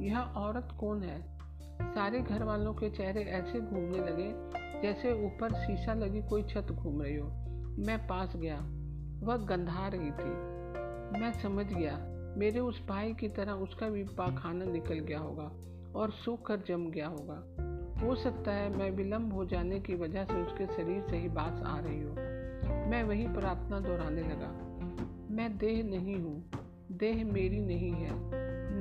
यह 0.00 0.20
औरत 0.20 0.68
कौन 0.80 1.02
है? 1.02 1.38
सारे 1.82 2.20
घर 2.20 2.44
वालों 2.44 2.74
के 2.74 2.90
चेहरे 2.90 3.22
ऐसे 3.22 3.60
घूमने 3.60 3.98
लगे, 3.98 4.34
जैसे 4.82 5.26
ऊपर 5.26 5.54
शीशा 5.54 5.94
लगी 5.94 6.22
कोई 6.22 6.42
छत 6.42 6.66
घूम 6.70 7.02
रही 7.02 7.16
हो। 7.16 7.28
मैं 7.78 8.06
पास 8.08 8.36
गया। 8.36 8.56
वह 9.26 9.36
गंधा 9.36 9.88
रही 9.88 10.10
थी। 10.10 10.49
मैं 11.18 11.32
समझ 11.32 11.66
गया। 11.66 11.98
मेरे 12.38 12.60
उस 12.60 12.86
भाई 12.88 13.14
की 13.14 13.28
तरह 13.28 13.52
उसका 13.52 13.88
भी 13.88 14.04
पाखाना 14.04 14.64
निकल 14.64 14.94
गया 14.94 15.18
होगा 15.18 15.52
और 15.94 16.10
सूख 16.10 16.46
कर 16.46 16.56
जम 16.56 16.86
गया 16.86 17.08
होगा। 17.08 17.44
हो 18.06 18.14
सकता 18.14 18.52
है 18.52 18.76
मैं 18.76 18.90
विलम्ब 18.90 19.32
हो 19.32 19.44
जाने 19.44 19.80
की 19.80 19.94
वजह 19.94 20.24
से 20.24 20.34
उसके 20.34 20.66
शरीर 20.66 21.02
से 21.10 21.16
ही 21.16 21.28
बात 21.28 21.62
आ 21.66 21.78
रही 21.78 22.02
हो। 22.02 22.12
मैं 22.90 23.02
वही 23.02 23.28
प्रार्थना 23.28 23.80
दोहराने 23.80 24.22
लगा। 24.22 24.70
मैं 25.34 25.58
देह 25.58 25.84
नहीं 25.84 26.16
हूँ। 26.16 26.50
देह 26.92 27.24
मेरी 27.24 27.60
नहीं 27.60 27.90
है। 27.90 28.10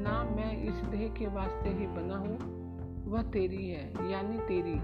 ना 0.01 0.23
मैं 0.23 0.63
इस 0.63 0.73
देह 0.73 1.13
के 1.13 1.27
वास्ते 1.27 1.69
ही 1.69 1.87
बना 1.87 2.17
हूँ। 2.17 2.59
वह 3.11 3.23
तेरी 3.23 3.69
है, 3.69 4.11
यानी 4.11 4.37
तेरी। 4.37 4.75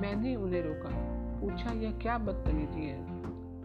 मैंने 0.00 0.36
उन्हें 0.36 0.62
रोका। 0.62 1.20
पूछा, 1.40 1.72
यह 1.72 1.92
क्या 1.92 2.18
बदतमीजी 2.18 2.86
है? 2.86 3.06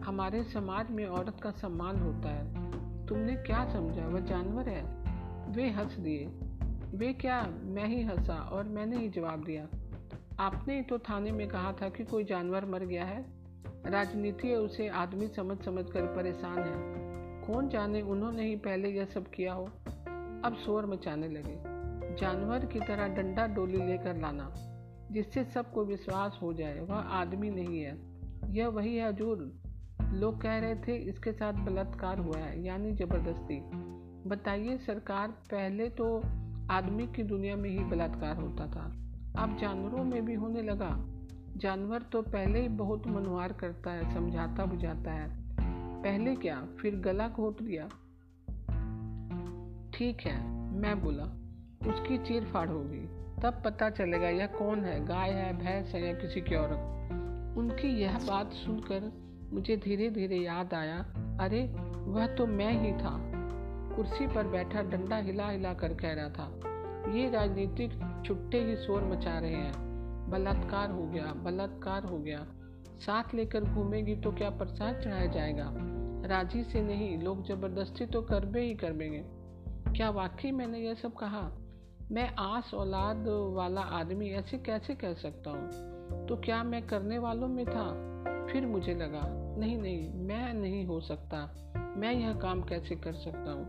हमारे 0.00 0.44
समाज 0.44 0.90
में 0.90 1.06
औरत 1.06 1.40
का 1.42 1.50
सम्मान 1.50 1.96
होता 1.98 2.28
है। 2.28 2.65
तुमने 3.08 3.36
क्या 3.36 3.72
समझा? 3.72 4.06
वह 4.06 4.20
जानवर 4.20 4.68
है। 4.68 4.82
वे 5.52 5.70
हंस 5.70 5.92
दिए। 5.92 6.26
वे 6.98 7.12
क्या? 7.12 7.42
मैं 7.62 7.86
ही 7.86 8.02
हंसा 8.02 8.34
और 8.34 8.64
मैंने 8.64 8.96
ही 8.96 9.08
जवाब 9.08 9.44
दिया। 9.44 9.68
आपने 10.40 10.82
तो 10.82 10.98
थाने 10.98 11.30
में 11.30 11.48
कहा 11.48 11.72
था 11.72 11.88
कि 11.88 12.04
कोई 12.04 12.24
जानवर 12.24 12.64
मर 12.64 12.84
गया 12.84 13.04
है। 13.04 13.26
राजनीति 13.86 14.54
उसे 14.54 14.88
आदमी 14.88 15.28
समझ 15.28 15.64
समझ 15.64 15.84
कर 15.90 16.02
परेशान 16.02 16.58
है। 16.58 16.96
कौन 17.46 17.68
जाने 17.68 18.02
उन्होंने 18.02 18.46
ही 18.46 18.56
पहले 18.56 18.88
यह 18.88 19.04
सब 19.04 19.30
किया 19.30 19.52
हो? 19.52 19.64
अब 20.44 20.56
शोर 20.66 20.86
मचाने 20.86 21.28
लगे। 21.28 21.76
जानवर 22.16 22.66
की 22.66 22.80
तरह 22.80 23.08
डंडा 23.08 23.46
डोली 23.46 23.78
लेकर 23.78 24.16
लाना, 24.16 24.52
जिससे 25.12 25.44
सबको 25.44 25.84
विश्वास 25.84 26.38
हो 26.42 26.52
जाए, 26.52 26.80
वह 26.80 26.96
आदमी 26.96 27.50
नहीं 27.50 27.80
है। 27.80 27.98
यह 28.54 28.68
वही 28.68 28.96
है, 28.96 29.12
जो 29.12 29.34
लोग 30.16 30.40
कह 30.40 30.58
रहे 30.58 30.74
थे 30.74 30.96
इसके 30.96 31.32
साथ 31.32 31.52
बलात्कार 31.52 32.18
हुआ 32.18 32.38
है, 32.38 32.64
यानी 32.64 32.92
ज़बरदस्ती। 32.92 33.60
बताइए, 34.28 34.78
सरकार 34.78 35.28
पहले 35.28 35.88
तो 35.88 36.22
आदमी 36.70 37.06
की 37.06 37.22
दुनिया 37.22 37.56
में 37.56 37.70
ही 37.70 37.78
बलात्कार 37.78 38.36
होता 38.36 38.66
था। 38.66 38.92
अब 39.38 39.58
जानवरों 39.58 40.04
में 40.04 40.24
भी 40.24 40.34
होने 40.34 40.62
लगा। 40.62 41.06
जानवर 41.56 42.02
तो 42.02 42.22
पहले 42.22 42.60
ही 42.60 42.68
बहुत 42.68 43.06
मनोहार 43.06 43.52
करता 43.52 43.90
है, 43.90 44.14
समझाता 44.14 44.64
बुझाता 44.64 45.12
है। 45.12 45.28
पहले 46.02 46.36
क्या? 46.36 46.68
फिर 46.80 46.96
गला 46.96 47.28
घोट 47.28 47.62
दिया। 47.62 47.88
ठीक 49.94 50.20
है, 50.20 50.48
मैं 50.72 51.02
बोला, 51.02 51.24
उसकी 51.92 52.18
चीर 52.18 52.44
फाड़ 52.44 52.68
होगी 52.68 53.08
तब 53.42 53.62
पता 53.64 53.90
चलेगा 53.90 54.28
यह 54.28 54.46
कौन 54.46 54.84
है, 54.84 55.06
गाय 55.06 55.30
है, 55.30 55.58
भैंस 55.58 55.94
है 55.94 56.06
या 56.06 56.12
किसी 56.12 56.40
की 56.40 56.54
औरत। 56.54 56.78
उनकी 57.58 57.88
यह 57.88 58.18
बात 58.18 58.52
सुनकर 58.52 59.25
मुझे 59.52 59.76
धीरे 59.76 60.10
धीरे 60.10 60.36
याद 60.36 60.74
आया, 60.74 60.98
अरे, 61.40 61.62
वह 61.98 62.26
तो 62.26 62.46
मैं 62.46 62.72
ही 62.72 62.92
था। 62.92 63.32
कुर्सी 63.96 64.26
पर 64.26 64.46
बैठा 64.46 64.82
डंडा 64.82 65.16
हिला 65.16 65.48
हिला 65.48 65.74
कर 65.74 65.94
कह 65.94 66.12
रहा 66.12 66.28
था, 66.28 66.60
ये 67.12 67.30
राजनीतिक 67.30 68.22
छुट्टे 68.26 68.64
ही 68.64 68.76
शोर 68.76 69.04
मचा 69.04 69.38
रहे 69.38 69.54
हैं। 69.54 69.86
बलात्कार 70.30 70.90
हो 70.90 71.06
गया, 71.06 71.24
बलात्कार 71.24 72.04
हो 72.04 72.18
गया। 72.18 72.46
साथ 72.98 73.34
लेकर 73.34 73.64
घूमेगी 73.64 74.16
तो 74.16 74.32
क्या 74.32 74.50
प्रसाद 74.50 75.00
चढ़ाया 75.00 75.26
जाएगा? 75.26 75.72
राज़ी 76.26 76.64
से 76.64 76.82
नहीं, 76.82 77.22
लोग 77.22 77.46
ज़बरदस्ती 77.46 78.06
तो 78.06 78.22
करबे 78.22 78.60
ही 78.60 78.74
करबेंगे। 78.74 79.24
क्या 79.92 80.10
वाकई 80.10 80.50
मैंने 80.50 80.78
यह 80.78 80.94
सब 80.94 81.14
कहा? 81.14 81.50
मैं 82.10 82.34
आस 82.38 82.74
औलाद 82.74 83.26
वाला 83.54 83.80
आदमी 83.80 84.30
ऐसे 84.30 84.58
कैसे 84.58 84.94
कह 84.94 85.14
सकता 85.14 85.50
हूँ? 85.50 85.68
तो 86.26 86.36
क्या 86.36 86.62
मैं 86.64 86.86
करने 86.86 87.18
वालों 87.18 87.48
में 87.48 87.66
था? 87.66 88.15
फिर 88.52 88.66
मुझे 88.66 88.94
लगा, 88.94 89.22
नहीं 89.58 89.78
नहीं, 89.78 90.12
मैं 90.14 90.54
नहीं 90.54 90.86
हो 90.86 91.00
सकता। 91.00 91.54
मैं 91.96 92.12
यह 92.12 92.34
काम 92.34 92.62
कैसे 92.62 92.94
कर 92.94 93.12
सकता 93.12 93.50
हूँ? 93.52 93.68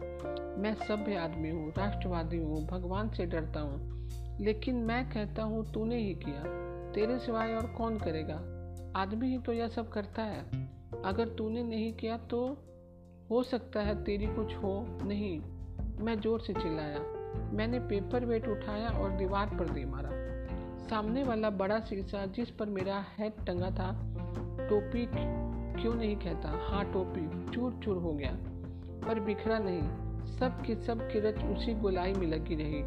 मैं 0.57 0.75
सभ्य 0.75 1.15
आदमी 1.15 1.49
हूँ, 1.49 1.73
राष्ट्रवादी 1.77 2.37
हूँ, 2.37 2.67
भगवान 2.67 3.09
से 3.09 3.25
डरता 3.25 3.59
हूँ। 3.59 3.97
लेकिन 4.39 4.75
मैं 4.75 5.09
कहता 5.09 5.43
हूँ, 5.43 5.71
तूने 5.71 5.97
ही 5.97 6.13
किया। 6.13 6.43
तेरे 6.91 7.19
सिवाय 7.19 7.53
और 7.53 7.67
कौन 7.67 7.97
करेगा? 7.97 8.35
आदमी 9.01 9.27
ही 9.27 9.37
तो 9.37 9.53
यह 9.53 9.67
सब 9.67 9.89
करता 9.89 10.23
है। 10.23 10.69
अगर 11.05 11.27
तूने 11.27 11.63
नहीं 11.63 11.93
किया 11.93 12.17
तो 12.17 12.57
हो 13.31 13.43
सकता 13.43 13.79
है 13.79 14.03
तेरी 14.03 14.25
कुछ 14.25 14.55
हो। 14.55 14.99
नहीं, 15.03 15.41
मैं 15.99 16.19
ज़ोर 16.19 16.41
से 16.41 16.53
चिल्लाया। 16.53 16.99
मैंने 17.53 17.79
पेपर 17.79 18.25
वेट 18.25 18.47
उठाया 18.47 18.89
और 18.89 19.11
दीवार 19.11 19.47
पर 19.47 19.69
दे 19.69 19.85
मारा। 19.85 20.09
सामने 20.87 21.23
वाला 21.23 21.49
बड़ा 21.49 21.79
शीशा 21.79 22.25
जिस 22.25 22.49
पर 22.49 22.65
मेरा 22.65 23.05
हेड 23.17 23.33
टंगा 23.45 23.69
था 23.69 24.16
टोपी 24.39 25.07
क्यों 25.81 25.95
नहीं 25.95 26.15
कहता? 26.15 26.49
हाँ 26.49 26.93
टोपी। 26.93 27.51
चूर 27.51 27.79
चूर 27.83 27.97
हो 27.97 28.13
गया। 28.13 28.37
पर 29.07 29.19
बिखरा 29.19 29.59
नहीं। 29.59 29.81
सब 30.27 30.61
की 30.61 30.75
सब 30.75 31.11
किरच 31.11 31.43
उसी 31.43 31.73
गोलाई 31.73 32.13
में 32.13 32.27
लगी 32.27 32.55
रही। 32.55 32.83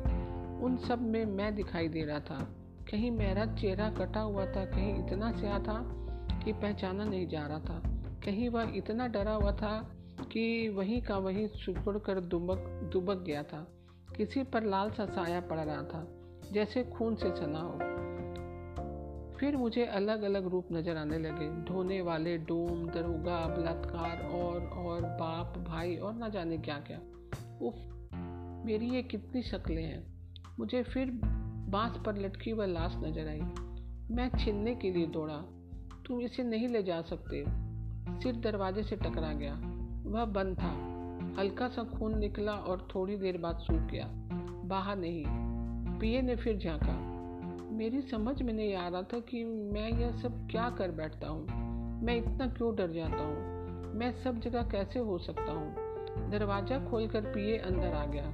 उन 0.65 0.77
सब 0.77 1.03
में 1.03 1.25
मैं 1.25 1.55
दिखाई 1.55 1.89
दे 1.89 2.03
रहा 2.03 2.21
था। 2.21 2.57
कहीं 2.91 3.11
मेरा 3.11 3.47
चेहरा 3.47 3.91
कटा 3.91 4.21
हुआ 4.21 4.47
था, 4.47 4.65
कहीं 4.65 5.07
इतना 5.07 5.33
स्या 5.33 5.59
था 5.59 5.81
कि 6.45 6.53
पहचाना 6.53 7.05
नहीं 7.05 7.29
जा 7.29 7.47
रहा 7.47 7.59
था। 7.59 7.83
कहीं 8.25 8.49
वह 8.49 8.73
इतना 8.75 9.07
डरा 9.07 9.33
हुआ 9.33 9.53
था 9.53 9.91
कि 10.33 10.69
वहीं 10.69 11.03
का 11.03 11.19
वहीं 11.19 11.49
सुपड़ 11.49 11.99
कर 11.99 12.21
दुबक 12.21 12.59
दुबक 12.93 13.17
गया 13.17 13.43
था। 13.43 13.69
किसी 14.17 14.43
पर 14.43 14.63
लाल 14.63 14.91
सा 14.91 15.07
साया 15.07 15.41
पड़ 15.41 15.59
रहा 15.59 15.83
था, 15.83 16.09
जैसे 16.53 16.85
खून 16.85 17.15
से 17.15 17.37
सना 17.37 17.59
हो। 17.59 17.90
फिर 19.41 19.57
मुझे 19.57 19.85
अलग 19.87 20.23
अलग 20.23 20.47
रूप 20.47 20.69
नज़र 20.73 20.97
आने 20.97 21.19
लगे। 21.19 21.65
ढोने 21.65 22.03
वाले 22.03 22.39
डोम, 22.39 22.87
दरोगा, 22.87 23.47
बलात्कार 23.47 24.23
और 24.27 24.67
और 24.67 25.03
बाप, 25.03 25.59
भाई 25.59 25.97
और 25.97 26.15
ना 26.15 26.29
जाने 26.29 26.59
क्या 26.59 26.79
क्या 26.79 26.99
उफ, 27.63 27.75
मेरी 28.67 28.91
ये 28.91 29.03
कितनी 29.03 29.43
शक्लें 29.43 29.85
हैं। 29.85 30.05
मुझे 30.59 30.83
फिर 30.83 31.11
बाँस 31.71 31.97
पर 32.07 32.17
लटकी 32.17 32.51
हुई 32.51 32.67
लाश 32.67 32.97
नज़र 32.97 33.29
आई। 33.29 33.41
मैं 34.11 34.31
छीनने 34.39 34.75
के 34.75 34.91
लिए 34.91 35.07
दौड़ा। 35.07 35.37
तुम 36.07 36.21
इसे 36.21 36.43
नहीं 36.43 36.69
ले 36.69 36.83
जा 36.83 37.03
सकते। 37.03 37.45
सिर 38.23 38.37
दरवाजे 38.37 38.83
से 38.83 38.97
टकरा 38.97 39.33
गया। 39.33 39.55
वह 40.07 40.25
बंद 40.25 40.59
था। 40.59 40.73
हल्का 41.41 41.69
सा 41.69 41.85
खून 41.85 42.19
निकला 42.19 42.53
और 42.53 42.89
थोड़ी 42.95 43.17
देर 43.17 43.39
बाद 43.39 43.59
सूख 43.59 43.81
गया। 43.81 44.07
बाहर 44.65 44.97
नहीं। 44.97 45.25
पिए 45.99 46.23
ने 46.23 46.37
फिर 46.37 46.59
झांका। 46.59 47.10
मेरी 47.81 48.03
समझ 48.03 48.43
में 48.43 48.53
नहीं 48.53 48.75
आ 48.75 48.89
रहा 48.89 49.03
था 49.03 49.19
कि 49.21 49.45
मैं 49.45 49.91
यह 49.91 50.13
सब 50.13 50.49
क्या 50.51 50.71
कर 50.71 50.91
बैठता 50.91 51.29
हूँ। 51.29 51.47
मैं 52.03 52.17
इतना 52.17 52.47
क्यों 52.47 52.77
डर 52.77 52.91
जाता 52.91 53.25
हूँ? 53.25 53.37
मैं 53.95 54.23
सब 54.25 54.41
जगह 54.41 54.63
कैसे 54.63 54.99
हो 54.99 55.19
सकता 55.19 55.53
हूँ? 55.53 55.75
दरवाज़ा 56.31 56.91
खोलकर 56.91 57.21
पिए 57.21 57.59
अंदर 57.59 57.93
आ 57.93 58.07
गया। 58.07 58.25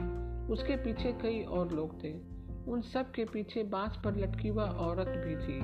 उसके 0.51 0.77
पीछे 0.77 1.13
कई 1.13 1.43
और 1.43 1.73
लोग 1.73 2.05
थे। 2.05 2.15
उन 2.69 2.81
सब 2.81 3.11
के 3.11 3.25
पीछे 3.25 3.63
बाँस 3.63 3.99
पर 4.05 4.17
लटकी 4.17 4.49
हुआ 4.49 4.65
औरत 4.65 5.07
भी 5.07 5.37
थी 5.37 5.61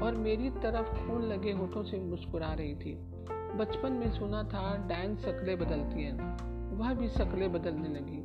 और 0.00 0.14
मेरी 0.14 0.50
तरफ़ 0.50 1.06
खून 1.06 1.22
लगे 1.22 1.52
होठों 1.52 1.82
से 1.82 1.98
मुस्कुरा 1.98 2.52
रही 2.52 2.74
थी। 2.74 2.94
बचपन 3.58 3.92
में 3.92 4.10
सुना 4.10 4.42
था 4.42 4.88
डायन 4.88 5.16
शक्लें 5.16 5.58
बदलती 5.58 6.02
हैं। 6.02 6.38
वह 6.78 6.94
भी 6.94 7.08
शक्लें 7.08 7.52
बदलने 7.52 7.88
लगी। 7.88 8.22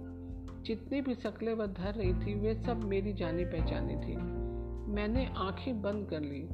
जितनी 0.63 1.01
भी 1.01 1.15
शक्लें 1.15 1.53
वह 1.53 1.65
धर 1.65 1.93
रही 1.93 2.13
थी, 2.13 2.39
वे 2.39 2.55
सब 2.55 2.83
मेरी 2.83 3.13
जानी 3.13 3.45
पहचानी 3.45 3.95
थी। 3.95 4.46
मैंने 4.87 5.25
आँखें 5.37 5.81
बंद 5.81 6.09
कर 6.09 6.21
ली। 6.21 6.47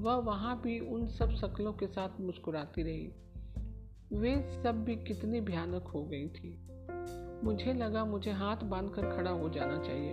वह 0.00 0.14
वहाँ 0.14 0.60
भी 0.60 0.78
उन 0.80 1.06
सब 1.08 1.30
शक्लों 1.30 1.72
के 1.72 1.86
साथ 1.86 2.20
मुस्कुराती 2.20 2.82
रही। 2.82 3.12
वे 4.18 4.62
सब 4.64 4.84
भी 4.84 4.96
कितनी 4.96 5.40
भयानक 5.40 5.86
हो 5.86 6.04
गई 6.04 6.28
थी। 6.28 6.68
मुझे 7.44 7.72
लगा 7.72 8.04
मुझे 8.04 8.30
हाथ 8.30 8.56
बांधकर 8.56 9.16
खड़ा 9.16 9.30
हो 9.30 9.48
जाना 9.48 9.78
चाहिए 9.78 10.12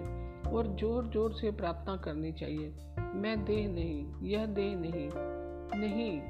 और 0.51 0.75
ज़ोर 0.79 1.07
ज़ोर 1.07 1.33
से 1.33 1.51
प्रार्थना 1.51 1.97
करनी 1.97 2.31
चाहिए। 2.31 2.73
मैं 3.15 3.45
देह 3.45 3.67
नहीं, 3.67 4.29
यह 4.29 4.45
देह 4.45 4.75
नहीं। 4.75 5.09
नहीं, 5.79 6.21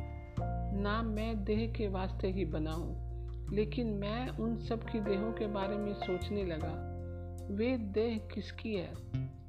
ना 0.82 1.02
मैं 1.02 1.44
देह 1.44 1.74
के 1.74 1.88
वास्ते 1.88 2.28
ही 2.28 2.46
बना 2.46 2.72
हूँ, 2.72 3.50
लेकिन 3.54 3.88
मैं 3.88 4.30
उन 4.30 4.58
सब 4.58 4.84
की 4.84 5.00
देहों 5.00 5.32
के 5.34 5.48
बारे 5.48 5.78
में 5.78 5.94
सोचने 5.94 6.44
लगा। 6.44 6.74
वे 7.52 7.78
देह 7.78 8.18
किसकी 8.34 8.74
है? 8.76 8.94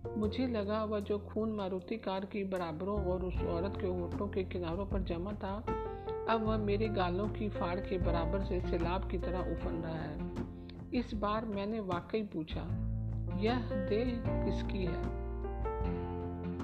मुझे 0.08 0.46
लगा 0.46 0.84
वह 0.84 1.00
जो 1.00 1.18
खून 1.18 1.52
मारुति 1.52 1.96
कार 1.96 2.24
की 2.24 2.44
बराबरों 2.44 3.04
और 3.04 3.24
उस 3.24 3.42
औरत 3.42 3.76
के 3.80 3.86
होठों 3.86 4.28
के 4.28 4.44
किनारों 4.44 4.86
पर 4.86 5.02
जमा 5.02 5.32
था, 5.32 5.64
अब 6.30 6.42
वह 6.42 6.56
मेरे 6.56 6.88
गालों 6.88 7.28
की 7.28 7.48
फाड़ 7.48 7.78
के 7.80 7.98
बराबर 7.98 8.44
से 8.44 8.60
सैलाब 8.60 9.10
की 9.10 9.18
तरह 9.18 9.38
उफन 9.38 9.82
रहा 9.82 9.94
है। 9.94 10.30
इस 10.94 11.14
बार 11.14 11.44
मैंने 11.44 11.80
वाकई 11.80 12.22
पूछा, 12.22 12.62
यह 13.40 13.86
देह 13.88 14.22
किसकी 14.28 14.84
है? 14.84 15.02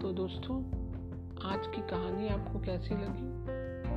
तो 0.00 0.12
दोस्तों, 0.12 0.62
आज 1.50 1.66
की 1.66 1.82
कहानी 1.82 2.28
आपको 2.28 2.58
कैसी 2.58 2.94
लगी? 2.94 3.36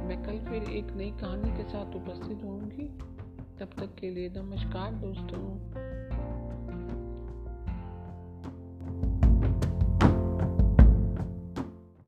मैं 0.08 0.24
कल 0.24 0.40
फिर 0.40 0.64
एक 0.64 0.92
नई 0.92 1.12
कहानी 1.12 1.58
के 1.58 1.64
साथ 1.64 1.96
उपस्थित 1.96 2.44
होंगी 2.44 2.88
तब 3.60 3.70
तक 3.80 3.96
के 4.00 4.10
लिए 4.10 4.30
नमस्कार 4.30 4.92
दोस्तों। 4.92 5.99